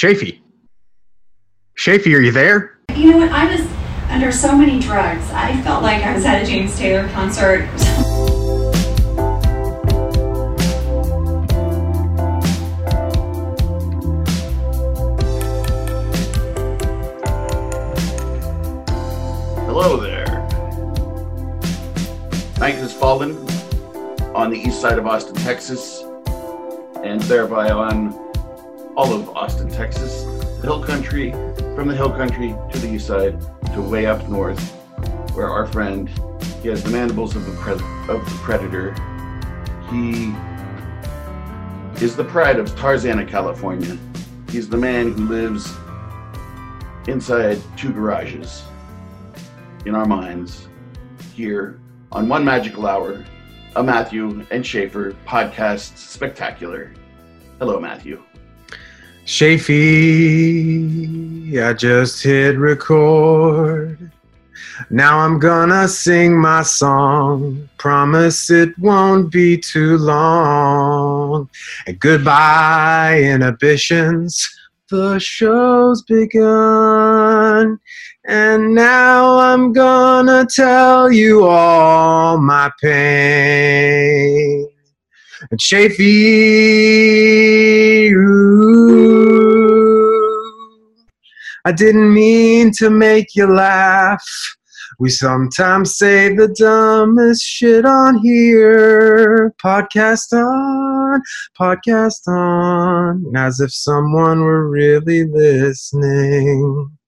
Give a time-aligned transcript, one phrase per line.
[0.00, 0.40] Shafee.
[1.76, 2.78] Shafee, are you there?
[2.96, 3.30] You know what?
[3.32, 3.60] I was
[4.08, 5.30] under so many drugs.
[5.30, 7.66] I felt like I was at a James Taylor concert.
[19.66, 20.24] Hello there.
[22.58, 23.36] Night has fallen
[24.34, 26.02] on the east side of Austin, Texas,
[27.04, 28.29] and thereby on
[29.00, 31.30] all of Austin, Texas, the hill country,
[31.74, 33.40] from the hill country to the east side
[33.72, 34.60] to way up north,
[35.34, 36.10] where our friend,
[36.60, 38.92] he has the mandibles of the, pre- of the predator.
[39.90, 40.34] He
[42.04, 43.96] is the pride of Tarzana, California.
[44.50, 45.72] He's the man who lives
[47.08, 48.64] inside two garages
[49.86, 50.68] in our minds
[51.34, 51.80] here
[52.12, 53.24] on One Magical Hour,
[53.76, 56.92] a Matthew and Schaefer podcast spectacular.
[57.58, 58.22] Hello, Matthew.
[59.30, 59.62] Shafee,
[61.62, 64.10] I just hit record.
[64.90, 67.68] Now I'm gonna sing my song.
[67.78, 71.48] Promise it won't be too long.
[71.86, 74.50] And goodbye, inhibitions.
[74.90, 77.78] The show's begun.
[78.26, 84.68] And now I'm gonna tell you all my pain.
[85.50, 86.00] And Shafee,
[88.12, 88.90] ooh,
[91.64, 94.22] I didn't mean to make you laugh.
[94.98, 99.54] We sometimes say the dumbest shit on here.
[99.64, 101.22] Podcast on,
[101.58, 106.98] podcast on, as if someone were really listening.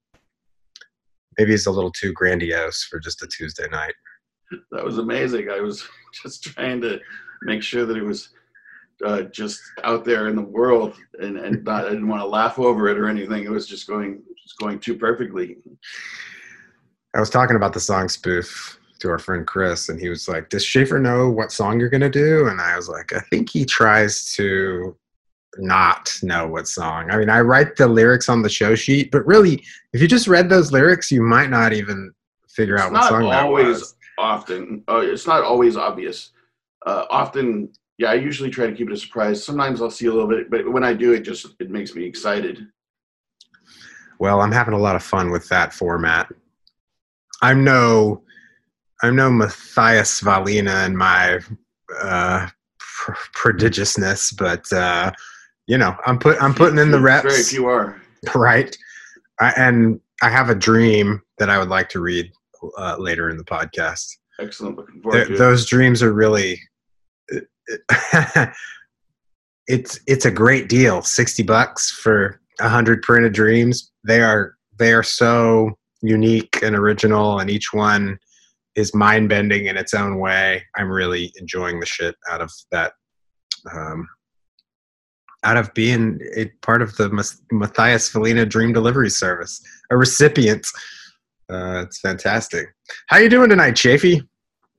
[1.39, 3.95] Maybe it's a little too grandiose for just a Tuesday night.
[4.71, 5.51] That was amazing.
[5.51, 5.87] I was
[6.23, 6.99] just trying to
[7.45, 8.31] make sure that it was
[9.05, 12.59] uh, just out there in the world, and, and not, I didn't want to laugh
[12.59, 13.45] over it or anything.
[13.45, 15.59] It was just going just going too perfectly.
[17.15, 20.49] I was talking about the song spoof to our friend Chris, and he was like,
[20.49, 23.65] "Does Schaefer know what song you're gonna do?" And I was like, "I think he
[23.65, 24.97] tries to
[25.59, 27.11] not know what song.
[27.11, 30.29] I mean, I write the lyrics on the show sheet, but really, if you just
[30.29, 32.13] read those lyrics, you might not even
[32.49, 34.85] figure It's out what song that always was." often.
[34.89, 36.31] Uh, it's not always obvious.
[36.87, 39.45] Uh, often, yeah, I usually try to keep it a surprise.
[39.45, 42.05] Sometimes I'll see a little bit, but when I do, it just it makes me
[42.05, 42.67] excited.
[44.19, 46.29] Well, I'm having a lot of fun with that format.
[47.41, 48.23] I'm no,
[49.03, 51.41] I'm no Matthias Valina in my
[52.01, 52.49] uh,
[52.79, 55.13] pr- prodigiousness, but uh,
[55.67, 57.25] you know, I'm put, I'm putting in the reps.
[57.25, 58.01] Very few are.
[58.35, 58.77] right
[59.41, 62.31] I, and i have a dream that i would like to read
[62.79, 64.07] uh, later in the podcast
[64.41, 64.77] Excellent.
[64.77, 66.61] Looking forward Th- those dreams are really
[69.69, 75.03] it's it's a great deal 60 bucks for 100 printed dreams they are they are
[75.03, 75.71] so
[76.03, 78.19] unique and original and each one
[78.75, 82.93] is mind bending in its own way i'm really enjoying the shit out of that
[83.73, 84.09] um,
[85.45, 87.11] out of being a part of the
[87.51, 89.61] Matthias Felina Dream Delivery Service,
[89.91, 90.67] a recipient.
[91.51, 92.69] Uh, it's fantastic.
[93.09, 94.27] How you doing tonight, Shafee?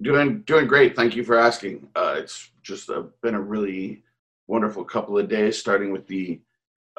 [0.02, 0.96] Doing doing great.
[0.96, 1.88] Thank you for asking.
[1.96, 4.04] Uh, it's just uh been a really
[4.48, 6.42] wonderful couple of days, starting with the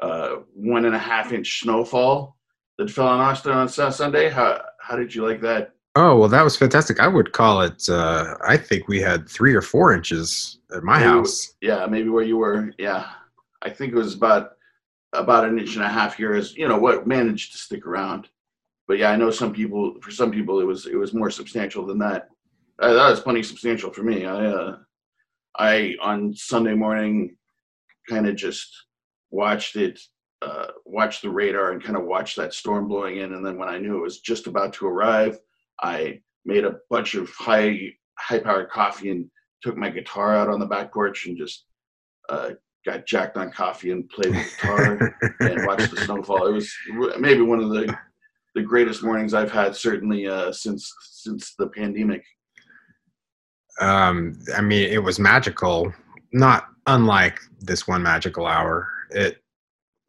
[0.01, 2.37] uh, one and a half inch snowfall
[2.79, 4.31] that fell on Austin on Sunday.
[4.31, 5.73] How how did you like that?
[5.97, 6.99] Oh well, that was fantastic.
[7.01, 7.89] I would call it.
[7.89, 11.55] Uh, I think we had three or four inches at my Maybe- house.
[11.61, 12.73] Yeah, maybe where you were.
[12.79, 13.07] Yeah,
[13.63, 14.53] I think it was about
[15.13, 16.35] about an inch and a half here.
[16.35, 18.29] Is you know what managed to stick around.
[18.89, 19.97] But yeah, I know some people.
[20.01, 22.31] For some people, it was it was more substantial than that.
[22.81, 24.27] Uh, that was plenty substantial for me.
[24.27, 24.77] I uh,
[25.57, 27.37] I on Sunday morning,
[28.09, 28.69] kind of just
[29.31, 30.01] watched it,
[30.43, 33.35] uh, watched the radar, and kind of watched that storm blowing in.
[33.35, 35.39] And then when I knew it was just about to arrive,
[35.83, 39.31] I made a bunch of high high powered coffee and
[39.63, 41.65] took my guitar out on the back porch and just
[42.29, 42.51] uh,
[42.85, 46.47] got jacked on coffee and played the guitar and watched the snowfall.
[46.47, 46.73] It was
[47.19, 47.97] maybe one of the
[48.55, 52.25] the greatest mornings I've had certainly uh, since since the pandemic.
[53.81, 55.93] Um, I mean, it was magical,
[56.33, 58.89] not unlike this one magical hour.
[59.11, 59.43] It,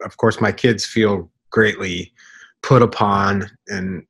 [0.03, 2.13] of course, my kids feel greatly
[2.61, 4.03] put upon and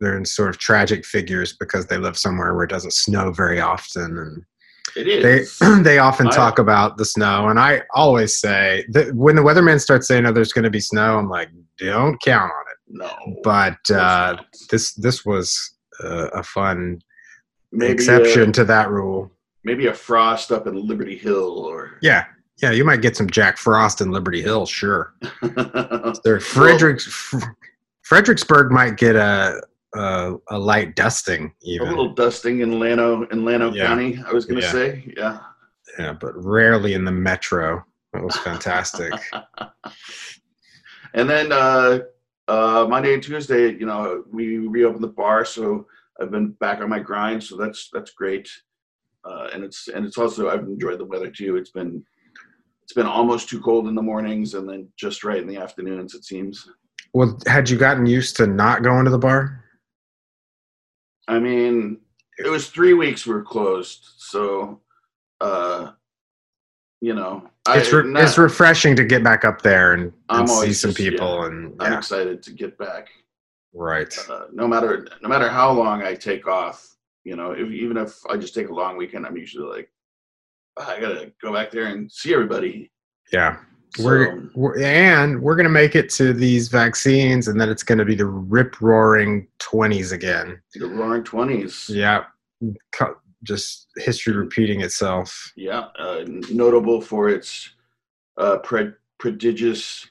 [0.00, 3.60] they're in sort of tragic figures because they live somewhere where it doesn't snow very
[3.60, 4.42] often and
[4.96, 5.58] It is.
[5.58, 9.42] they they often I- talk about the snow and i always say that when the
[9.42, 11.48] weatherman starts saying oh there's going to be snow i'm like
[11.78, 13.40] don't count on it no.
[13.42, 14.36] but uh,
[14.70, 17.00] this this was uh, a fun
[17.74, 19.30] maybe exception uh, to that rule
[19.64, 22.24] maybe a frost up in Liberty Hill or yeah
[22.62, 25.14] yeah you might get some jack frost in liberty hill sure
[26.24, 27.38] there fredericks Fr-
[28.02, 29.60] fredericksburg might get a
[29.94, 33.86] a, a light dusting even a little dusting in Llano in Llano Yeah.
[33.86, 34.18] County.
[34.26, 34.72] I was going to Yeah.
[34.72, 35.38] say, yeah.
[35.98, 39.12] yeah but rarely in the metro that was fantastic
[41.14, 42.00] And then uh,
[42.48, 45.86] uh, Monday and Tuesday, you know, we reopened the bar, so
[46.20, 47.42] I've been back on my grind.
[47.42, 48.48] So that's that's great.
[49.24, 51.56] Uh, and it's and it's also I've enjoyed the weather too.
[51.56, 52.04] It's been
[52.82, 56.14] it's been almost too cold in the mornings, and then just right in the afternoons.
[56.14, 56.68] It seems.
[57.12, 59.64] well had you gotten used to not going to the bar
[61.28, 61.98] I mean,
[62.38, 64.80] it was three weeks we were closed, so
[65.40, 65.92] uh,
[67.00, 70.72] you know, it's I, not- it's refreshing to get back up there and, and see
[70.72, 71.46] some people yeah.
[71.46, 73.08] and I'm excited to get back.
[73.74, 74.16] Right.
[74.30, 78.18] Uh, no matter no matter how long I take off, you know, if, even if
[78.28, 79.90] I just take a long weekend, I'm usually like,
[80.78, 82.90] "Ah, I gotta go back there and see everybody.
[83.32, 83.58] yeah.
[83.96, 88.04] So, we're, we're and we're gonna make it to these vaccines and then it's gonna
[88.04, 90.60] be the rip roaring 20s again.
[90.74, 92.24] The Roaring Twenties, yeah.
[93.44, 95.52] Just history repeating itself.
[95.54, 97.70] Yeah, uh, notable for its
[98.36, 100.08] uh, pre- prodigious,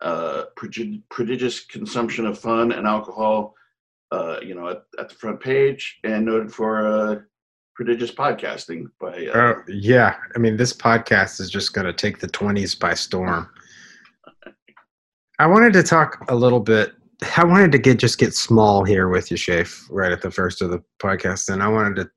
[0.00, 3.54] uh, prodigious consumption of fun and alcohol.
[4.10, 7.16] Uh, you know, at, at the front page, and noted for uh,
[7.74, 12.18] prodigious podcasting by uh, Oh yeah, I mean this podcast is just going to take
[12.18, 13.50] the twenties by storm.
[15.38, 16.92] I wanted to talk a little bit.
[17.36, 20.62] I wanted to get just get small here with you, Shafe, right at the first
[20.62, 22.10] of the podcast, and I wanted to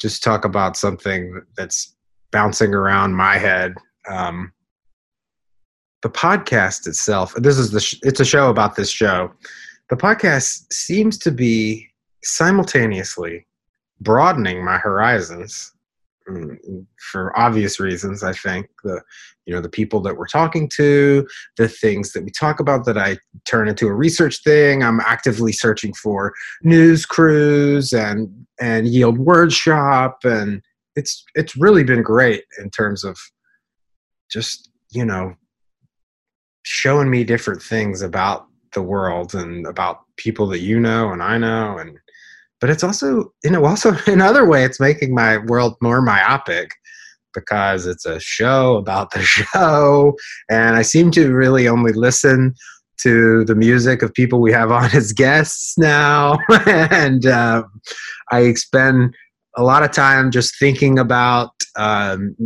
[0.00, 1.94] just talk about something that's
[2.32, 3.74] bouncing around my head.
[4.10, 4.52] Um,
[6.02, 7.34] the podcast itself.
[7.36, 7.80] This is the.
[7.80, 9.32] Sh- it's a show about this show.
[9.88, 11.88] The podcast seems to be
[12.24, 13.46] simultaneously
[14.00, 15.72] broadening my horizons
[16.28, 16.56] mm,
[17.10, 19.00] for obvious reasons i think the
[19.46, 21.26] you know the people that we're talking to
[21.56, 25.52] the things that we talk about that i turn into a research thing i'm actively
[25.52, 26.32] searching for
[26.62, 28.28] news cruise and
[28.60, 30.62] and yield word shop and
[30.96, 33.18] it's it's really been great in terms of
[34.30, 35.34] just you know
[36.62, 41.36] showing me different things about the world and about people that you know and i
[41.36, 41.98] know and
[42.60, 46.70] but it's also you know also in another way it's making my world more myopic
[47.34, 50.14] because it's a show about the show
[50.50, 52.54] and i seem to really only listen
[52.98, 57.62] to the music of people we have on as guests now and uh,
[58.30, 59.14] i spend
[59.56, 62.36] a lot of time just thinking about um,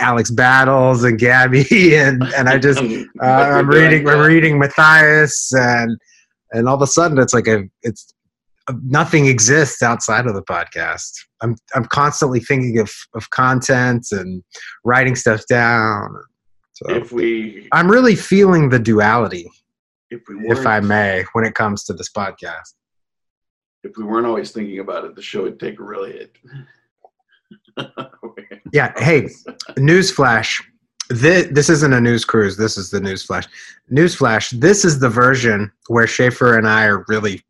[0.00, 2.80] alex battles and gabby and, and i just
[3.22, 4.08] uh, I'm reading.
[4.08, 5.98] I'm reading Matthias, and
[6.52, 8.12] and all of a sudden it's like a it's
[8.82, 11.12] nothing exists outside of the podcast.
[11.40, 14.42] I'm I'm constantly thinking of of content and
[14.84, 16.14] writing stuff down.
[16.72, 19.50] So If we, I'm really feeling the duality,
[20.10, 22.74] if we, if I may, when it comes to this podcast.
[23.84, 26.36] if we weren't always thinking about it, the show would take a really hit.
[28.72, 28.92] Yeah.
[28.96, 29.24] Hey,
[29.76, 30.62] newsflash.
[31.10, 32.56] This, this isn't a news cruise.
[32.56, 33.46] This is the newsflash.
[33.90, 34.58] Newsflash.
[34.60, 37.42] This is the version where Schaefer and I are really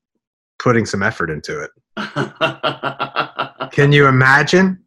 [0.59, 1.71] putting some effort into it.
[3.73, 4.83] Can you imagine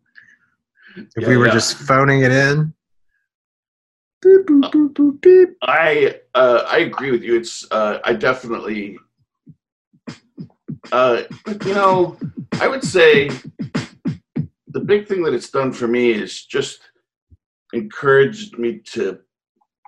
[0.97, 1.53] if Yeah, we were yeah.
[1.53, 2.73] just phoning it in?
[4.21, 5.49] Beep, boop, boop, boop, beep.
[5.61, 7.35] I uh, I agree with you.
[7.37, 8.97] It's uh, I definitely,
[10.91, 11.21] uh,
[11.65, 12.17] you know,
[12.53, 13.29] I would say
[14.75, 16.81] the big thing that it's done for me is just
[17.71, 19.17] encouraged me to,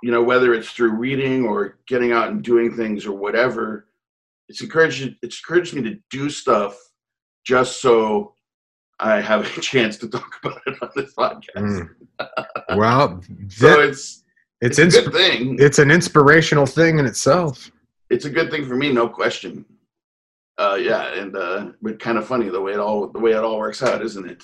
[0.01, 3.89] you know, whether it's through reading or getting out and doing things or whatever,
[4.47, 6.73] it's encouraged it's encouraged me to do stuff
[7.45, 8.33] just so
[8.99, 11.57] I have a chance to talk about it on this podcast.
[11.57, 11.89] Mm.
[12.75, 14.23] Well, So it's
[14.61, 15.57] it's it's a good thing.
[15.59, 17.71] it's an inspirational thing in itself.
[18.09, 19.65] it's a good thing for me, no question.
[20.57, 23.43] Uh, yeah, and uh, but kind of funny the way it all the way it
[23.43, 24.41] all works out, isn't it?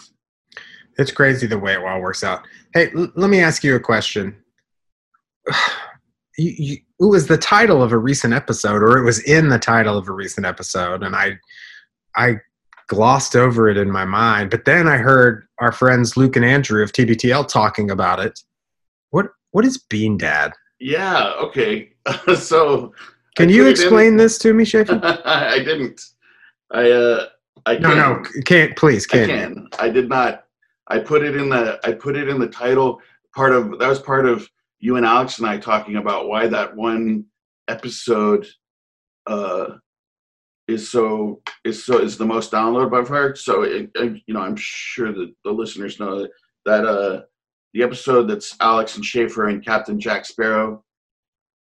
[0.97, 2.41] It's crazy the way it all works out.
[2.73, 4.35] Hey, l- let me ask you a question.
[6.35, 9.59] You, you, it was the title of a recent episode, or it was in the
[9.59, 11.37] title of a recent episode, and I
[12.15, 12.37] I
[12.87, 14.49] glossed over it in my mind.
[14.49, 18.39] But then I heard our friends Luke and Andrew of TBTL talking about it.
[19.11, 20.53] What what is Bean Dad?
[20.79, 21.33] Yeah.
[21.39, 21.91] Okay.
[22.35, 22.93] so
[23.35, 24.99] Can I you explain this to me, Schaefer?
[25.25, 26.01] I didn't.
[26.71, 27.25] I uh.
[27.67, 29.31] I No, no, can't please, can't.
[29.31, 29.67] I can.
[29.79, 30.42] I did not.
[30.93, 31.79] I put it in the.
[31.83, 33.01] I put it in the title.
[33.35, 34.47] Part of that was part of
[34.79, 37.25] you and Alex and I talking about why that one
[37.67, 38.45] episode
[39.25, 39.65] uh,
[40.67, 43.35] is so is so is the most downloaded by far.
[43.35, 46.31] So it, it- you know, I'm sure that the listeners know that,
[46.65, 47.21] that uh,
[47.73, 50.83] the episode that's Alex and Schaefer and Captain Jack Sparrow.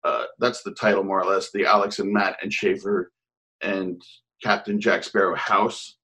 [0.05, 1.51] Uh, that's the title, more or less.
[1.53, 3.13] The Alex and Matt and Schaefer
[3.61, 4.01] and
[4.43, 5.97] Captain Jack Sparrow house.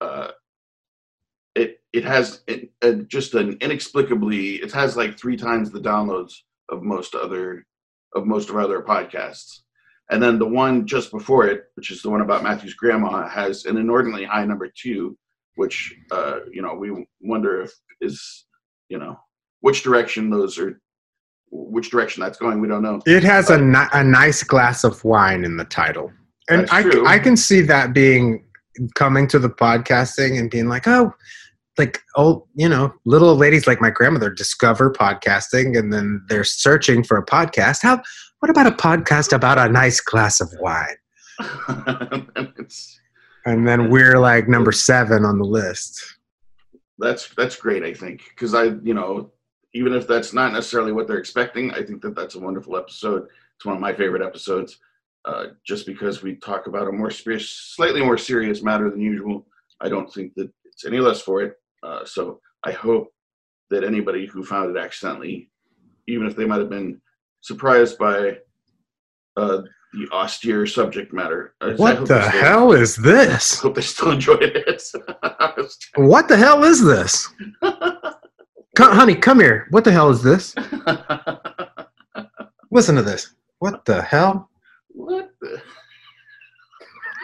[0.00, 0.28] Uh,
[1.92, 6.32] it has it, uh, just an inexplicably it has like three times the downloads
[6.68, 7.66] of most other
[8.14, 9.60] of most of our other podcasts
[10.10, 13.64] and then the one just before it which is the one about matthew's grandma has
[13.66, 15.16] an inordinately high number two
[15.56, 18.46] which uh you know we wonder if is
[18.88, 19.18] you know
[19.60, 20.80] which direction those are
[21.50, 25.04] which direction that's going we don't know It has a, ni- a nice glass of
[25.04, 26.10] wine in the title.
[26.48, 26.82] And I.
[27.06, 28.44] I can see that being
[28.94, 31.12] coming to the podcasting and being like, oh,
[31.78, 37.02] like, oh, you know, little ladies like my grandmother discover podcasting and then they're searching
[37.02, 37.82] for a podcast.
[37.82, 38.02] How,
[38.40, 40.96] what about a podcast about a nice glass of wine?
[41.38, 42.72] And
[43.44, 46.00] And then we're like number seven on the list.
[46.98, 49.30] that's that's great i think because i you know
[49.74, 53.26] even if that's not necessarily what they're expecting i think that that's a wonderful episode
[53.56, 54.78] it's one of my favorite episodes
[55.24, 59.46] uh, just because we talk about a more serious slightly more serious matter than usual
[59.80, 63.08] i don't think that it's any less for it uh, so i hope
[63.70, 65.50] that anybody who found it accidentally
[66.08, 67.00] even if they might have been
[67.40, 68.36] surprised by
[69.36, 69.62] uh,
[69.94, 73.58] the austere subject matter What the still- hell is this?
[73.58, 74.82] I hope they still enjoyed it
[75.96, 77.28] What the hell is this?
[78.74, 79.66] Come, honey, come here.
[79.70, 80.54] What the hell is this?
[82.70, 83.34] Listen to this.
[83.58, 84.48] What the hell?
[84.88, 85.62] What the?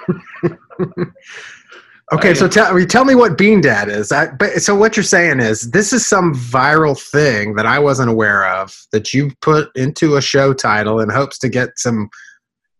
[2.12, 4.10] Okay, I- so tell me, tell me what Bean Dad is.
[4.12, 8.08] I, but so what you're saying is this is some viral thing that I wasn't
[8.10, 12.08] aware of that you put into a show title in hopes to get some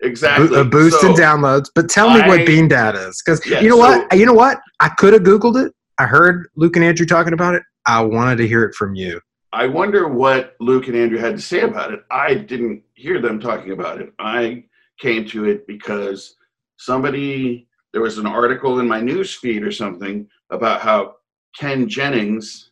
[0.00, 0.48] Exactly.
[0.48, 1.66] bo- a boost So, in downloads.
[1.74, 4.16] But tell me what Bean Dad is, because Yeah, you know so- what?
[4.16, 4.60] You know what?
[4.80, 5.72] I could have googled it.
[5.98, 7.62] I heard Luke and Andrew talking about it.
[7.86, 9.20] I wanted to hear it from you.
[9.52, 12.00] I wonder what Luke and Andrew had to say about it.
[12.10, 14.12] I didn't hear them talking about it.
[14.18, 14.64] I
[15.00, 16.36] came to it because
[16.76, 21.16] somebody there was an article in my news feed or something about how
[21.58, 22.70] Ken Jennings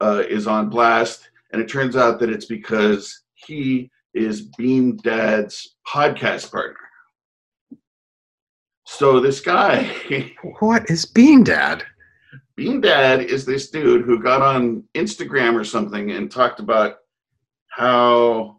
[0.00, 5.76] uh, is on blast, and it turns out that it's because he is Bean Dad's
[5.86, 6.76] podcast partner.
[8.86, 9.90] So this guy
[10.60, 11.84] What is Bean Dad?
[12.56, 16.98] Bean Dad is this dude who got on Instagram or something and talked about
[17.68, 18.58] how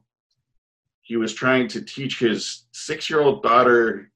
[1.02, 4.12] he was trying to teach his six-year-old daughter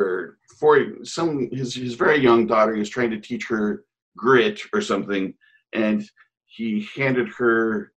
[0.00, 3.84] or four some his his very young daughter he was trying to teach her
[4.16, 5.34] grit or something
[5.72, 6.08] and
[6.46, 7.92] he handed her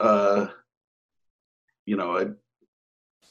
[0.00, 0.46] uh
[1.86, 2.16] you know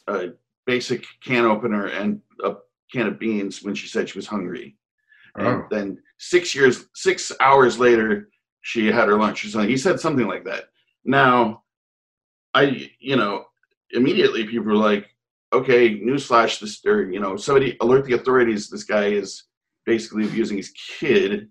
[0.07, 0.29] a, a
[0.65, 2.55] basic can opener and a
[2.91, 4.77] can of beans when she said she was hungry.
[5.35, 5.67] And Oh.
[5.71, 8.29] then six years six hours later
[8.61, 9.69] she had her lunch or something.
[9.69, 10.65] He said something like that.
[11.03, 11.63] Now
[12.53, 13.45] i you know
[13.91, 15.07] immediately people were like
[15.53, 19.45] okay newsflash this or you know somebody alert the authorities this guy is
[19.85, 21.47] basically abusing his kid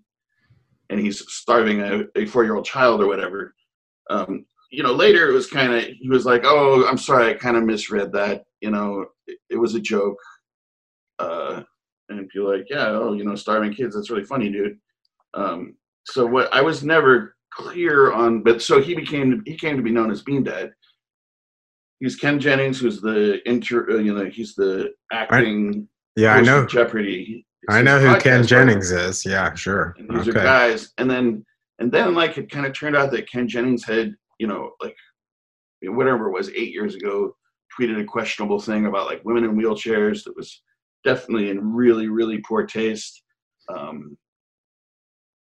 [0.89, 3.53] and he's starving a, a four-year-old child or whatever
[4.09, 7.33] um, you know later it was kind of he was like oh i'm sorry i
[7.33, 10.17] kind of misread that you know it, it was a joke
[11.19, 11.61] uh,
[12.09, 14.77] and be like, yeah, oh, you know, starving kids, that's really funny, dude.
[15.33, 19.83] Um, so what I was never clear on, but so he became he came to
[19.83, 20.71] be known as Bean Dad.
[22.03, 25.87] He's Ken Jennings, who's the inter, uh, you know, he's the acting.
[26.17, 26.65] Yeah, I know.
[26.65, 27.45] Jeopardy.
[27.61, 28.45] It's I know who Ken.
[28.45, 29.25] Jennings is.
[29.25, 29.95] Yeah, sure.
[29.97, 31.45] And these are guys, and then
[31.79, 34.97] and then like it kind of turned out that Ken Jennings had, you know, like
[35.81, 37.37] whatever it was, eight years ago,
[37.79, 40.61] tweeted a questionable thing about like women in wheelchairs that was
[41.05, 43.23] definitely in really really poor taste.
[43.73, 44.17] Um,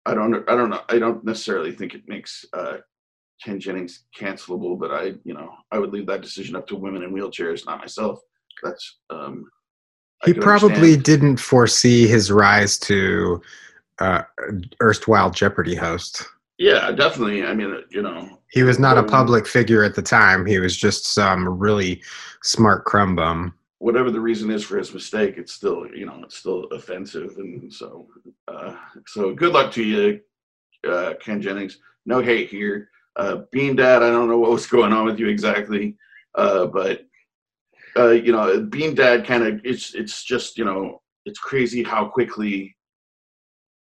[0.06, 2.76] I don't I don't know I don't necessarily think it makes uh,
[3.42, 7.02] Ken Jennings cancelable, but I you know I would leave that decision up to women
[7.02, 8.20] in wheelchairs, not myself.
[8.62, 9.44] That's um,
[10.24, 11.04] He probably understand.
[11.04, 13.40] didn't foresee his rise to
[13.98, 14.22] uh,
[14.82, 16.24] erstwhile Jeopardy host.
[16.58, 17.44] Yeah, definitely.
[17.44, 20.46] I mean, you know, He was not a Um, public figure at the time.
[20.46, 22.02] He was just some really
[22.42, 23.52] smart crumb bum.
[23.78, 27.70] whatever the reason is for his mistake, it's still, you know, it's still offensive, and
[27.72, 28.08] so,
[28.48, 28.74] uh,
[29.06, 30.18] so good luck to you,
[30.88, 31.78] uh, Ken Jennings.
[32.06, 32.88] No hate here.
[33.16, 35.96] Uh, Bean Dad, I don't know what was going on with you exactly,
[36.34, 37.06] uh, but
[37.96, 42.06] uh, you know, Bean Dad kind of it's it's just you know it's crazy how
[42.06, 42.74] quickly.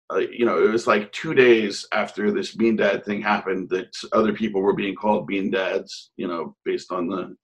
[0.10, 3.94] Uh, you know, it was like two days after this Bean Dad thing happened that
[4.14, 6.12] other people were being called Bean Dads.
[6.16, 7.36] You know, based on the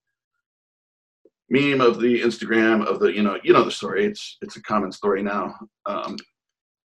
[1.49, 4.05] meme of the Instagram of the you know you know the story.
[4.05, 5.53] It's it's a common story now.
[5.85, 6.15] Um,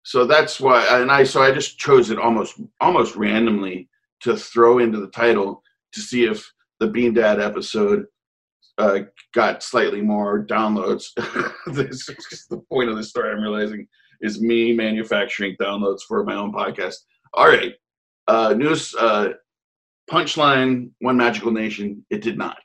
[0.03, 3.89] so that's why, and I so I just chose it almost almost randomly
[4.23, 5.61] to throw into the title
[5.93, 8.05] to see if the Bean Dad episode
[8.77, 8.99] uh,
[9.33, 11.05] got slightly more downloads.
[11.67, 13.31] this is the point of the story.
[13.31, 13.87] I'm realizing
[14.21, 16.95] is me manufacturing downloads for my own podcast.
[17.33, 17.73] All right,
[18.27, 19.29] uh, news uh,
[20.09, 22.05] punchline: One Magical Nation.
[22.09, 22.57] It did not.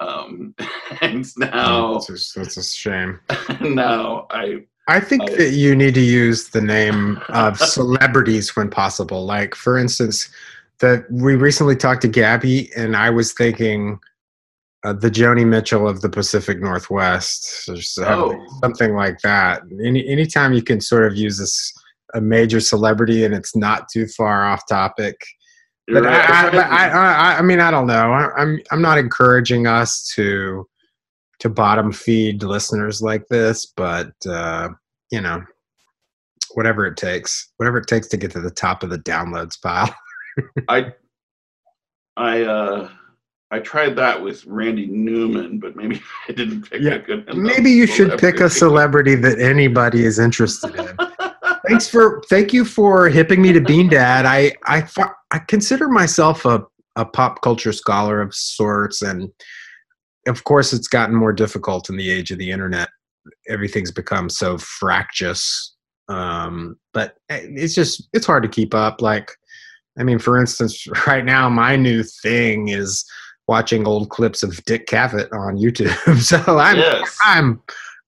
[0.00, 0.54] Um,
[1.00, 3.20] and now, that's just- it's a shame.
[3.60, 5.36] now I I think Oh.
[5.36, 9.24] that you need to use the name of celebrities when possible.
[9.24, 10.28] Like, for instance,
[10.84, 13.98] that we recently talked to Gabby, and I was thinking
[14.84, 18.58] uh, the Joni Mitchell of the Pacific Northwest, or something, Oh.
[18.62, 19.62] something like that.
[19.84, 21.72] Any anytime you can sort of use this
[22.12, 25.16] a major celebrity and it's not too far off topic.
[25.88, 26.30] you're But right.
[26.30, 28.12] I, I, I, I, I mean, I don't know.
[28.12, 30.66] I, I'm I'm not encouraging us to
[31.40, 34.68] to bottom feed listeners like this, but uh,
[35.10, 35.42] you know,
[36.54, 39.92] whatever it takes, whatever it takes to get to the top of the downloads pile.
[40.68, 40.92] I
[42.16, 42.88] I uh
[43.50, 47.36] I tried that with Randy Newman, but maybe I didn't pick Yeah, a good enough
[47.36, 49.14] Maybe you should pick a celebrity.
[49.16, 50.96] that anybody is interested in.
[51.68, 54.26] Thanks for thank you for hipping me to Bean Dad.
[54.26, 54.86] I I
[55.30, 56.64] I consider myself a
[56.96, 59.30] a pop culture scholar of sorts, and
[60.28, 62.88] of course, it's gotten more difficult in the age of the internet.
[63.48, 65.74] Everything's become so fractious,
[66.08, 69.00] um, but it's just it's hard to keep up.
[69.00, 69.30] Like,
[69.98, 73.04] I mean, for instance, right now, my new thing is
[73.46, 76.18] watching old clips of Dick Cavett on YouTube.
[76.20, 77.18] so I'm yes.
[77.24, 77.62] I'm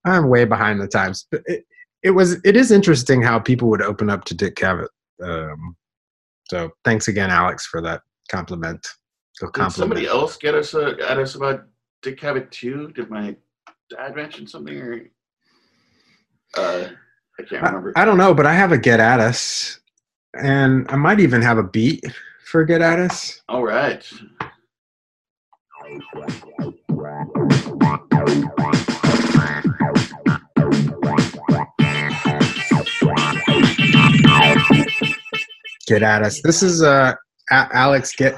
[0.05, 1.27] I'm way behind the times.
[1.29, 1.65] But it,
[2.03, 4.89] it was it is interesting how people would open up to Dick Cavett.
[5.21, 5.75] Um,
[6.49, 8.85] so thanks again, Alex, for that compliment.
[9.39, 11.65] Did somebody else get us uh, at us about
[12.01, 12.91] Dick Cavett too?
[12.95, 13.35] Did my
[13.89, 15.09] dad mention something or
[16.57, 16.87] uh
[17.39, 17.93] I can't I, remember.
[17.95, 19.79] I don't know, but I have a get at us,
[20.33, 22.03] and I might even have a beat
[22.45, 23.41] for get at us.
[23.49, 24.05] All right.
[35.87, 36.41] Get at us.
[36.41, 37.13] This is uh,
[37.51, 38.35] Alex get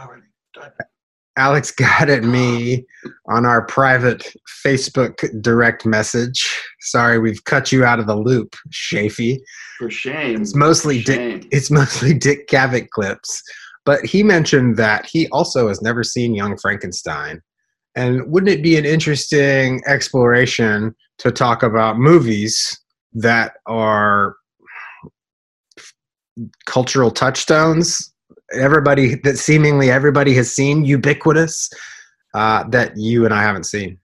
[1.39, 2.85] Alex got at me
[3.29, 4.31] on our private
[4.63, 6.47] Facebook direct message.
[6.81, 9.39] Sorry, we've cut you out of the loop, Shafee.
[9.77, 10.41] For shame.
[10.41, 11.47] It's mostly For Dick.
[11.51, 13.41] It's mostly Dick Cavett clips,
[13.85, 17.41] but he mentioned that he also has never seen Young Frankenstein.
[17.95, 22.77] And wouldn't it be an interesting exploration to talk about movies
[23.13, 24.35] that are
[26.65, 28.08] cultural touchstones?
[28.53, 31.69] Everybody that seemingly everybody has seen, ubiquitous,
[32.33, 33.97] uh, that you and I haven't seen.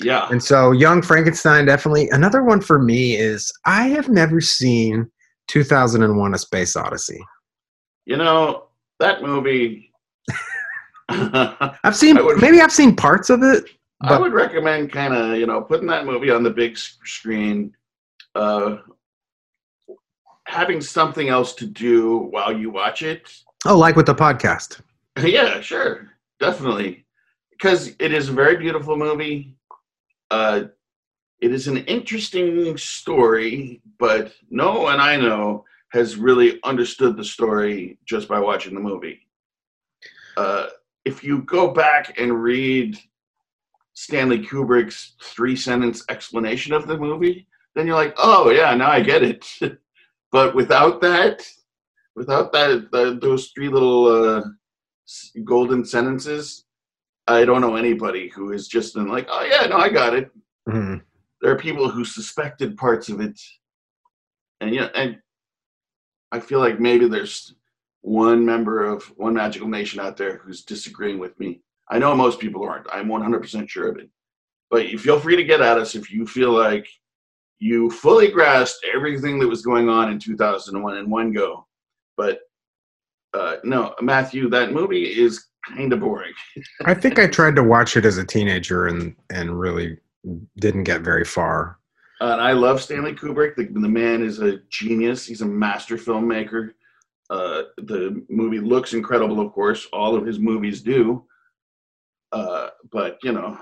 [0.00, 0.28] Yeah.
[0.30, 2.08] And so, Young Frankenstein definitely.
[2.10, 5.10] Another one for me is I have never seen
[5.48, 7.20] 2001: A Space Odyssey.
[8.06, 8.68] You know,
[9.00, 9.88] that movie
[11.08, 13.64] I I've seen would- maybe I've seen parts of it.
[14.00, 17.74] But would recommend kind of, you know, putting that movie on the big screen,
[18.36, 18.76] uh,
[20.44, 23.28] having something else to do while you watch it.
[23.66, 24.80] Oh, like with the podcast.
[25.22, 26.08] yeah, sure.
[26.40, 27.04] Definitely.
[27.50, 29.56] Because it is a very beautiful movie.
[30.30, 30.64] Uh,
[31.40, 37.98] it is an interesting story, but no one I know has really understood the story
[38.04, 39.20] just by watching the movie.
[40.36, 40.66] Uh,
[41.04, 42.98] if you go back and read
[43.94, 49.00] Stanley Kubrick's three sentence explanation of the movie, then you're like, oh, yeah, now I
[49.00, 49.46] get it.
[50.32, 51.48] but without that,
[52.18, 54.42] without that, the, those three little uh,
[55.44, 56.64] golden sentences,
[57.26, 60.30] I don't know anybody who has just been like, oh, yeah, no, I got it.
[60.68, 61.00] Mhm.
[61.40, 63.40] there are people who suspected parts of it.
[64.60, 65.18] And yeah and
[66.32, 67.54] i feel like maybe there's
[68.02, 71.60] one member of one magical nation out there who's disagreeing with me.
[71.88, 72.86] I know most people aren't.
[72.92, 74.10] I'm 100% sure of it.
[74.70, 76.86] But you feel free to get at us if you feel like
[77.60, 81.66] you fully grasped everything that was going on in 2001 in one go
[82.18, 82.40] but
[83.32, 86.32] uh, no, Matthew, that movie is kind of boring.
[86.84, 89.96] I think I tried to watch it as a teenager and and really
[90.58, 91.78] didn't get very far.
[92.20, 93.54] And I love Stanley Kubrick.
[93.56, 95.24] The, the man is a genius.
[95.24, 96.72] He's a master filmmaker.
[97.30, 99.86] Uh, the movie looks incredible, of course.
[99.92, 101.24] All of his movies do.
[102.32, 103.56] Uh, but you know,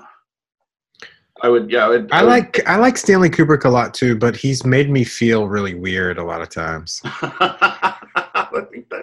[1.42, 4.16] I would, yeah, I, would, I would- like I like Stanley Kubrick a lot too,
[4.16, 7.02] but he's made me feel really weird a lot of times.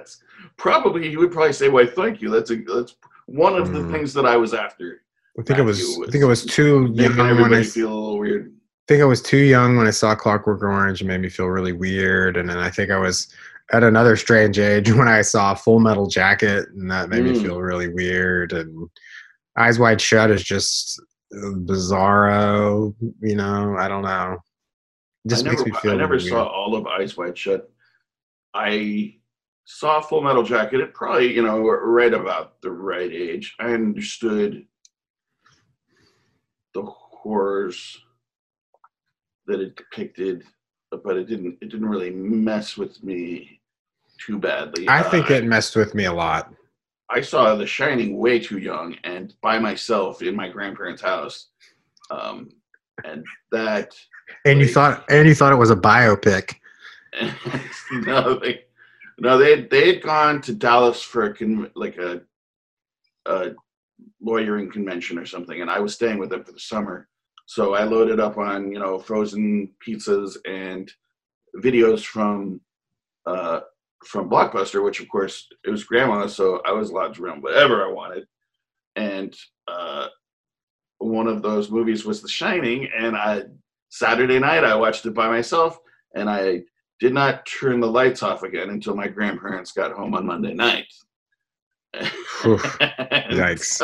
[0.04, 0.24] I that's
[0.58, 3.92] probably he would probably say, "Why, thank you." That's a that's one of the Mm.
[3.92, 5.02] things that I was after.
[5.40, 7.94] I think it was Matthew I think it was too young when I feel a
[7.94, 8.54] little weird.
[8.88, 11.02] think I was too young when I saw Clockwork Orange.
[11.02, 13.28] It made me feel really weird, and then I think I was
[13.72, 17.42] at another strange age when I saw Full Metal Jacket, and that made me Mm.
[17.42, 18.52] feel really weird.
[18.54, 18.90] And
[19.58, 21.02] Eyes Wide Shut is just
[21.34, 22.94] uh, bizarro.
[23.22, 24.38] You know, I don't know.
[25.26, 25.92] It just I makes never, me feel.
[25.94, 27.72] I never saw all of Eyes Wide Shut.
[28.54, 29.16] I
[29.66, 33.56] saw Full Metal Jacket at probably you know right about the right age.
[33.60, 34.66] I understood
[36.74, 37.98] the horrors
[39.48, 40.44] that it depicted,
[41.04, 41.58] but it didn't.
[41.62, 43.60] It didn't really mess with me
[44.18, 44.88] too badly.
[44.90, 46.54] I think Uh, it messed with me a lot.
[47.10, 51.50] I saw The Shining way too young and by myself in my grandparents' house,
[52.10, 52.50] um,
[53.04, 53.94] and that
[54.46, 56.56] And you thought, and you thought it was a biopic.
[57.92, 58.64] no, they
[59.20, 62.22] no they they had gone to Dallas for a con- like a
[63.26, 63.52] a
[64.22, 67.08] lawyering convention or something, and I was staying with them for the summer.
[67.46, 70.92] So I loaded up on you know frozen pizzas and
[71.58, 72.62] videos from
[73.26, 73.62] uh,
[74.06, 77.86] from Blockbuster, which of course it was grandma, so I was allowed to run whatever
[77.86, 78.28] I wanted.
[78.96, 79.36] And
[79.68, 80.08] uh,
[81.00, 83.44] one of those movies was The Shining, and I
[83.90, 85.80] Saturday night I watched it by myself,
[86.16, 86.64] and I
[87.04, 90.86] did not turn the lights off again until my grandparents got home on Monday night.
[91.94, 93.82] Yikes.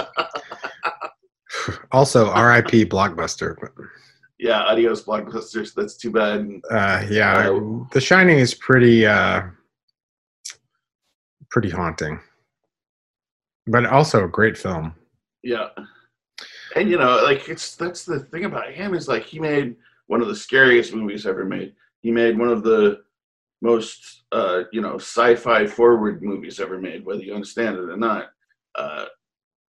[1.92, 2.86] also, R.I.P.
[2.86, 3.58] Blockbuster.
[4.40, 5.74] yeah, adios blockbusters.
[5.74, 6.50] That's too bad.
[6.72, 9.42] Uh, yeah, Uh, The Shining is pretty, uh,
[11.50, 12.22] pretty haunting,
[13.68, 14.96] but also a great film.
[15.44, 15.68] Yeah.
[16.78, 19.76] And you know, like it's that's the thing about him is like he made
[20.08, 21.74] one of the scariest movies ever made.
[22.02, 23.02] He made one of the
[23.62, 28.30] most uh, you know, sci-fi forward movies ever made, whether you understand it or not.
[28.76, 29.06] Uh,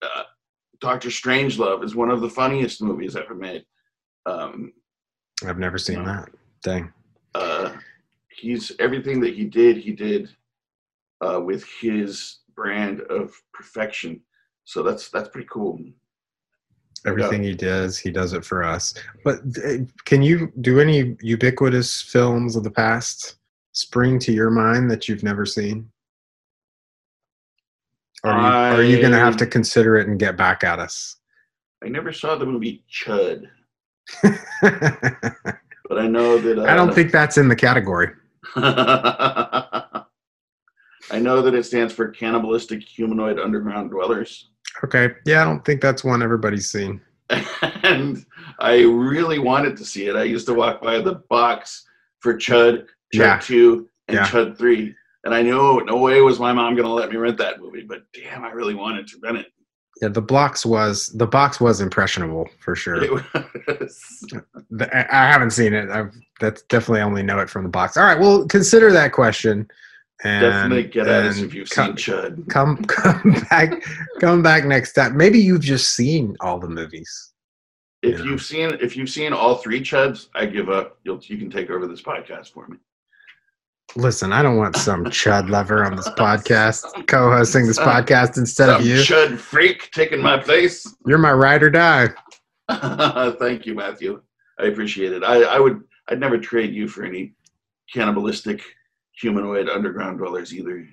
[0.02, 0.22] uh,
[0.80, 3.64] Doctor Strangelove is one of the funniest movies ever made.
[4.26, 4.72] Um,
[5.46, 6.04] I've never seen No.
[6.04, 6.28] that.
[6.62, 6.92] Dang.
[7.34, 7.72] uh,
[8.28, 10.28] he's everything that he did, he did
[11.20, 14.20] uh, with his brand of perfection.
[14.64, 15.80] So that's that's pretty cool.
[17.06, 18.92] Everything he does, he does it for us.
[19.24, 23.36] But uh, can you do any ubiquitous films of the past
[23.72, 25.90] spring to your mind that you've never seen?
[28.22, 30.78] Or are you, are you going to have to consider it and get back at
[30.78, 31.16] us?
[31.82, 33.46] I never saw the movie Chud,
[34.22, 38.10] but I know that uh, don't think that's in the category.
[38.56, 40.04] I
[41.18, 44.50] know that it stands for cannibalistic humanoid underground dwellers,
[44.84, 45.10] Okay.
[45.26, 47.00] Yeah, I don't think that's one everybody's seen.
[47.82, 48.24] and
[48.58, 50.16] I really wanted to see it.
[50.16, 51.86] I used to walk by the box
[52.20, 53.38] for Chud, Chud Yeah.
[53.38, 54.26] Two, and Yeah.
[54.26, 54.94] Chud Three,
[55.24, 57.82] and I knew no way was my mom going to let me rent that movie.
[57.88, 59.46] But damn, I really wanted to rent it.
[60.00, 63.02] Yeah, the box was the box was impressionable for sure.
[63.02, 63.10] It
[63.80, 64.24] was-
[64.80, 65.90] I haven't seen it.
[65.90, 67.96] I've that's definitely only know it from the box.
[67.96, 69.68] All right, well, consider that question.
[70.22, 72.48] And, definitely get at us if you've come, seen Chud.
[72.50, 73.82] come come back
[74.20, 75.16] come back next time.
[75.16, 77.32] Maybe you've just seen all the movies.
[78.02, 78.24] If Yeah.
[78.26, 80.98] you've seen if you've seen all three Chuds, I give up.
[81.04, 82.76] You'll you can take over this podcast for me.
[83.96, 88.80] Listen, I don't want some chud lover on this podcast co-hosting this podcast instead Some
[88.80, 88.96] of you.
[88.96, 90.86] Chud freak taking my place.
[91.06, 92.10] You're my ride or die.
[92.68, 94.22] Thank you, Matthew.
[94.58, 95.24] I appreciate it.
[95.24, 97.34] I, I would I'd never trade you for any
[97.92, 98.62] cannibalistic
[99.12, 100.86] humanoid underground dwellers either.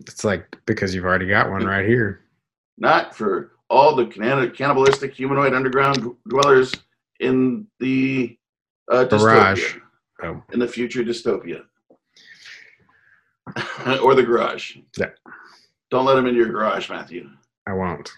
[0.00, 2.20] It's like because you've already got one right here.
[2.76, 6.72] Not for all the cannibalistic humanoid underground dwellers
[7.18, 8.38] in the
[8.90, 9.80] uh, dystopia.
[10.22, 11.62] Oh, in the future dystopia
[14.02, 14.76] or the garage.
[14.96, 15.10] Yeah.
[15.90, 17.28] Don't let them into your garage, Matthew.
[17.66, 18.10] I won't.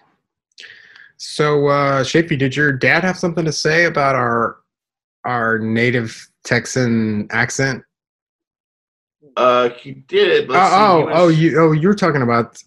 [1.17, 4.57] So, uh, Shapey, did your dad have something to say about our
[5.25, 7.83] our native Texan accent?
[9.37, 10.49] Uh, he did.
[10.51, 12.63] Oh, Let's oh, was- oh, you, oh, you're talking about.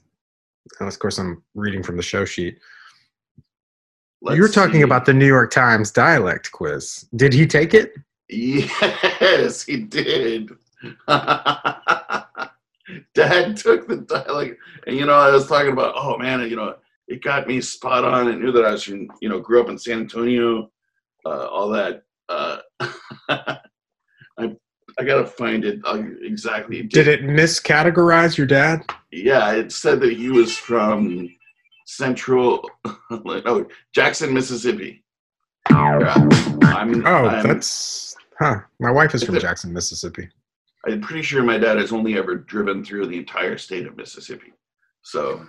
[0.79, 2.59] oh, of course, I'm reading from the show sheet.
[4.21, 4.81] let's you're talking see.
[4.81, 7.07] about the New York Times dialect quiz.
[7.15, 7.93] Did he take it?
[8.29, 10.51] Yes, he did.
[13.13, 16.75] Dad took the dialect, and you know, I was talking about, oh man, you know,
[17.07, 18.27] it got me spot on.
[18.27, 20.71] and knew that I was from, you know, grew up in San Antonio,
[21.25, 22.03] uh, all that.
[22.29, 22.57] Uh,
[23.29, 24.55] I
[24.99, 26.83] I gotta find it uh, exactly.
[26.83, 28.83] Did it miscategorize your dad?
[29.11, 31.29] Yeah, it said that he was from
[31.85, 32.69] Central,
[33.11, 35.03] oh, Jackson, Mississippi.
[35.69, 38.57] Yeah, I'm, Oh, I'm, that's huh.
[38.79, 40.29] My wife is from Jackson, Mississippi.
[40.85, 44.51] I'm pretty sure my dad has only ever driven through the entire state of Mississippi.
[45.01, 45.45] So,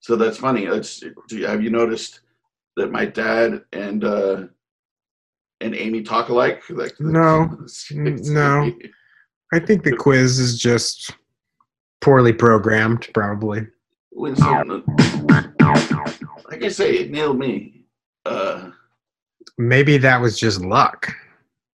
[0.00, 0.66] so that's funny.
[0.66, 2.20] That's do you- have you noticed
[2.76, 4.44] that my dad and uh,
[5.60, 6.62] and Amy talk alike?
[6.70, 7.58] Like No.
[7.92, 8.72] No.
[9.52, 11.10] I think the quiz is just
[12.00, 13.66] poorly programmed, probably.
[14.36, 14.84] Some,
[16.50, 17.84] like I say, it nailed me.
[18.26, 18.70] Uh,
[19.58, 21.12] Maybe that was just luck.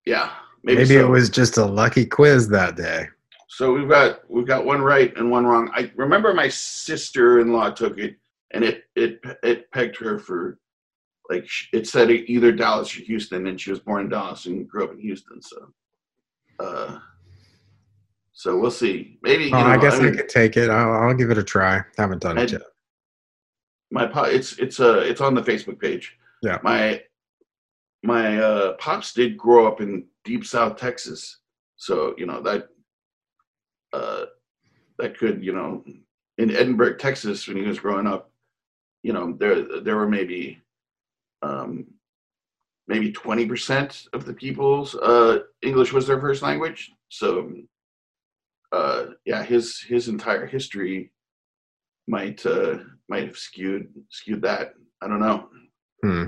[0.07, 0.31] yeah,
[0.67, 1.01] maybe, Maybe, so.
[1.07, 3.07] it was just a lucky quiz that day.
[3.49, 5.71] So we've got we've got one right and one wrong.
[5.75, 8.17] I remember my sister-in-law took it,
[8.51, 10.59] and it it it pegged her for
[11.31, 14.85] like it said either Dallas or Houston, and she was born in Dallas and grew
[14.85, 15.41] up in Houston.
[15.41, 15.73] So,
[16.61, 16.99] uh,
[18.33, 19.19] so we'll see.
[19.23, 20.69] Maybe you Oh, know, I guess I, mean, could take it.
[20.69, 21.81] I'll, I'll give it a try.
[21.97, 22.63] Haven't done it yet.
[23.91, 26.19] my pop it's it's uh it's on the Facebook page.
[26.43, 26.59] Yeah.
[26.63, 27.03] My
[28.07, 31.41] my uh pops did grow up in deep south Texas.
[31.77, 32.69] So, you know, that
[33.93, 34.27] uh
[34.99, 35.85] that could, you know,
[36.39, 38.31] in Edinburg, Texas when he was growing up,
[39.03, 40.63] you know, there there were maybe
[41.43, 41.87] um
[42.89, 46.93] maybe 20% of the people's uh English was their first language.
[47.09, 47.53] So
[48.73, 51.13] uh yeah, his his entire history
[52.07, 54.75] might uh might have skewed skewed that.
[55.03, 55.49] I don't know.
[56.03, 56.27] Hmm.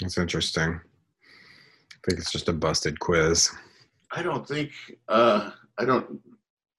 [0.00, 0.80] That's interesting.
[1.96, 3.50] I think it's just a busted quiz.
[4.12, 4.70] I don't think
[5.08, 6.20] uh I don't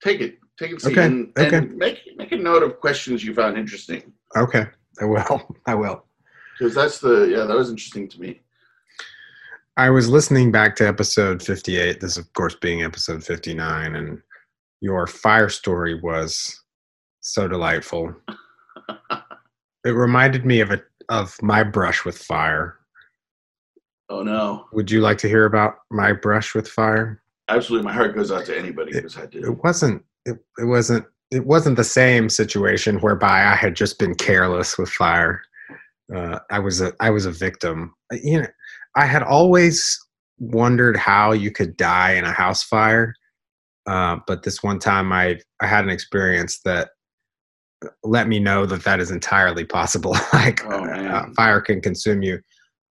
[0.04, 1.58] take it take it Okay, and, okay.
[1.58, 4.66] and make make a note of questions you found interesting Okay,
[5.02, 5.56] I will.
[5.66, 6.06] I will.
[6.58, 8.42] because that's the yeah that was interesting to me.
[9.78, 14.20] I was listening back to episode 58, this, of course, being episode 59, and
[14.82, 16.64] your fire story was
[17.20, 18.12] so delightful.
[19.86, 22.80] it reminded me of a of my brush with fire.
[24.10, 27.22] Oh no, Would you like to hear about my brush with fire?
[27.50, 29.40] absolutely, my heart goes out to anybody who's had to.
[29.40, 34.16] It wasn't it, it wasn't it wasn't the same situation whereby I had just been
[34.16, 35.42] careless with fire.
[36.14, 37.94] Uh, I was a I was a victim.
[38.12, 38.48] You know,
[38.96, 39.98] I had always
[40.40, 43.14] wondered how you could die in a house fire,
[43.88, 46.92] uh, but this one time I I had an experience that
[48.04, 50.12] let me know that that is entirely possible.
[50.34, 52.40] like Oh, uh, fire can consume you.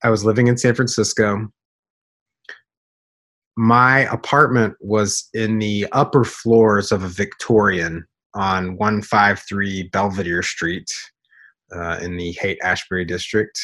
[0.04, 1.52] I was living in San Francisco.
[3.58, 10.90] My apartment was in the upper floors of a Victorian on 153 Belvedere Street
[11.76, 13.60] uh, in the Haight Ashbury district.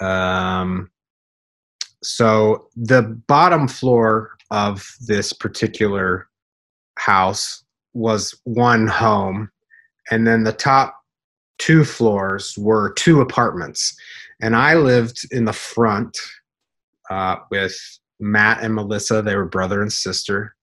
[0.00, 0.90] Um,
[2.02, 6.28] so the bottom floor of this particular
[6.98, 7.64] house
[7.94, 9.50] was one home,
[10.10, 11.00] and then the top
[11.58, 13.96] two floors were two apartments.
[14.40, 16.16] And I lived in the front
[17.10, 17.76] uh, with
[18.20, 19.22] Matt and Melissa.
[19.22, 20.54] They were brother and sister.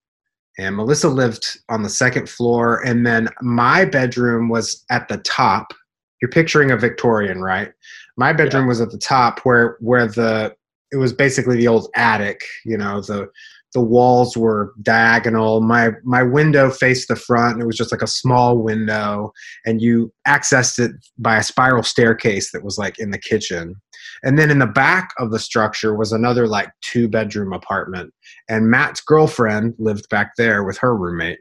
[0.60, 2.86] And Melissa lived on the second floor.
[2.86, 5.74] And then my bedroom was at the top.
[6.22, 7.72] You're picturing a Victorian, right?
[8.18, 10.56] My bedroom was at the top where where the
[10.92, 13.28] it was basically the old attic, you know, the
[13.74, 15.62] the walls were diagonal.
[15.62, 19.32] My my window faced the front and it was just like a small window
[19.66, 23.76] and you accessed it by a spiral staircase that was like in the kitchen.
[24.24, 28.14] And then in the back of the structure was another like two bedroom apartment.
[28.48, 31.40] And Matt's girlfriend lived back there with her roommate.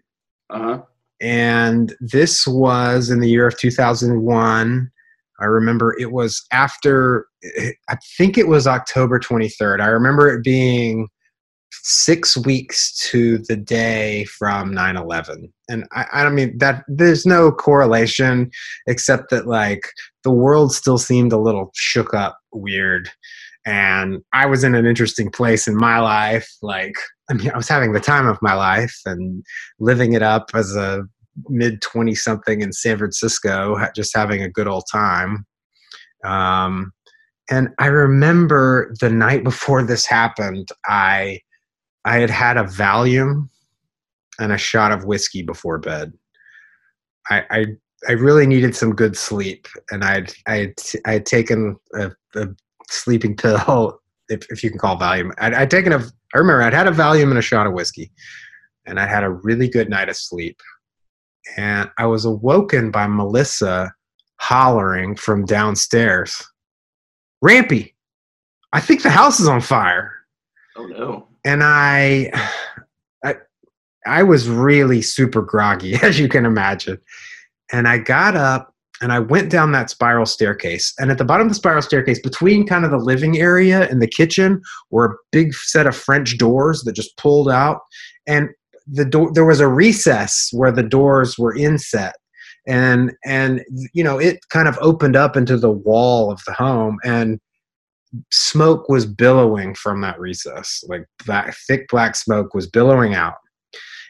[0.50, 0.82] Uh huh.
[1.20, 4.90] And this was in the year of 2001.
[5.40, 7.26] I remember it was after,
[7.88, 9.80] I think it was October 23rd.
[9.80, 11.08] I remember it being
[11.82, 17.50] six weeks to the day from 9-11 and I, I don't mean that there's no
[17.50, 18.50] correlation
[18.86, 19.88] except that like
[20.22, 23.08] the world still seemed a little shook up weird.
[23.64, 26.96] And i was in an interesting place in my life like
[27.30, 29.44] i mean i was having the time of my life and
[29.78, 31.04] living it up as a
[31.48, 35.46] mid 20 something in san francisco just having a good old time.
[36.24, 36.92] Um,
[37.50, 41.38] and i remember the night before this happened i
[42.04, 43.48] I had had a Valium
[44.38, 46.12] and a shot of whiskey before bed.
[47.30, 47.66] I I,
[48.08, 50.74] I really needed some good sleep, and I'd I had,
[51.06, 52.48] I had taken a, a
[52.90, 55.32] sleeping pill, if, if you can call Valium.
[55.38, 55.98] I'd, I'd taken a.
[56.34, 58.10] I remember I'd had a Valium and a shot of whiskey,
[58.86, 60.60] and I had a really good night of sleep.
[61.56, 63.92] And I was awoken by Melissa
[64.38, 66.40] hollering from downstairs
[67.42, 67.96] Rampy,
[68.72, 70.14] I think the house is on fire.
[70.76, 71.28] Oh no.
[71.44, 72.30] And I,
[73.24, 73.34] I,
[74.06, 76.98] I was really super groggy, as you can imagine.
[77.72, 80.94] And I got up and I went down that spiral staircase.
[80.98, 84.00] And at the bottom of the spiral staircase, between kind of the living area and
[84.00, 87.80] the kitchen, were a big set of French doors that just pulled out.
[88.26, 88.50] And
[88.86, 92.14] the door, there was a recess where the doors were inset.
[92.64, 96.98] And and you know it kind of opened up into the wall of the home,
[97.02, 97.40] and
[98.30, 100.84] smoke was billowing from that recess.
[100.88, 103.34] Like that thick black smoke was billowing out.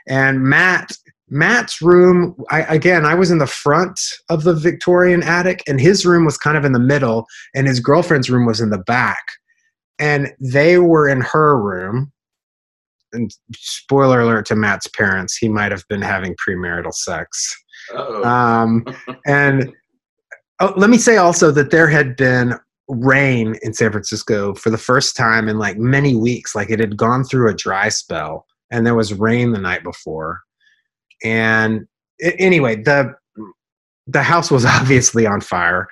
[0.09, 0.93] And Matt
[1.33, 6.05] Matt's room, I, again, I was in the front of the Victorian attic, and his
[6.05, 9.23] room was kind of in the middle, and his girlfriend's room was in the back.
[9.99, 12.13] And they were in her room.
[13.15, 17.57] And spoiler alert to Matt's parents, he might have been having premarital sex.
[18.25, 18.85] Um,
[19.27, 19.73] and
[20.61, 22.55] oh, let me say also that there had been
[22.89, 26.55] rain in San Francisco for the first time in like many weeks.
[26.55, 30.41] Like it had gone through a dry spell, and there was rain the night before.
[31.25, 31.87] And
[32.25, 33.15] i anyway, the
[34.07, 35.89] the house was obviously on fire,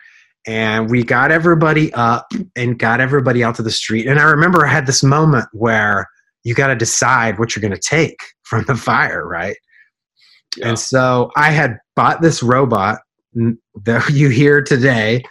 [0.47, 4.07] and we got everybody up and got everybody out to the street.
[4.07, 6.07] And I remember I had this moment where
[6.45, 9.57] you got to decide what you're going to take from the fire, right?
[10.57, 10.71] Yeah.
[10.71, 12.99] And so I had bought this robot
[13.85, 15.23] that you hear today.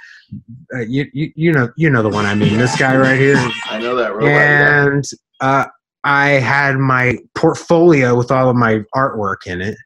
[0.73, 2.57] Uh, you, you you know you know the one I mean.
[2.57, 4.29] This guy right here, I know that robot.
[4.29, 5.03] and
[5.39, 5.65] uh,
[6.03, 9.77] I had my portfolio with all of my artwork in it.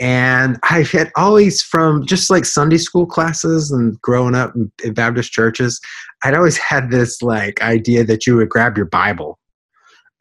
[0.00, 4.94] And I had always, from just like Sunday school classes and growing up in, in
[4.94, 5.80] Baptist churches,
[6.22, 9.38] I'd always had this like idea that you would grab your Bible.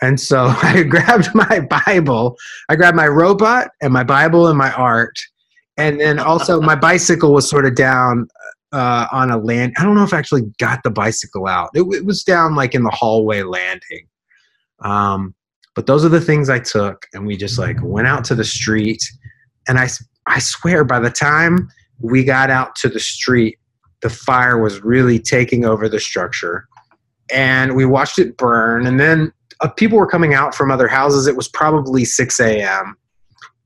[0.02, 2.38] And so I grabbed my Bible,
[2.70, 5.20] I grabbed my robot and my Bible and my art.
[5.78, 8.28] And then also my bicycle was sort of down
[8.74, 9.74] uh, on a land.
[9.78, 11.70] I don't know if I actually got the bicycle out.
[11.74, 14.08] It, it was down like in the hallway landing.
[14.80, 15.34] Um,
[15.76, 18.44] but those are the things I took, and we just like went out to the
[18.44, 19.02] street.
[19.68, 19.88] And I,
[20.26, 23.58] I swear, by the time we got out to the street,
[24.02, 26.68] the fire was really taking over the structure.
[27.32, 28.88] And we watched it burn.
[28.88, 31.28] And then uh, people were coming out from other houses.
[31.28, 32.96] It was probably 6 a.m.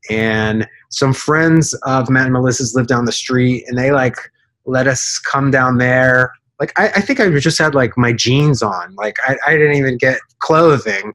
[0.10, 4.16] And some friends of Matt and Melissa's lived down the street, and they like
[4.66, 6.34] let us come down there.
[6.60, 8.94] Like I, I think I just had like my jeans on.
[8.96, 11.14] Like I, I didn't even get clothing,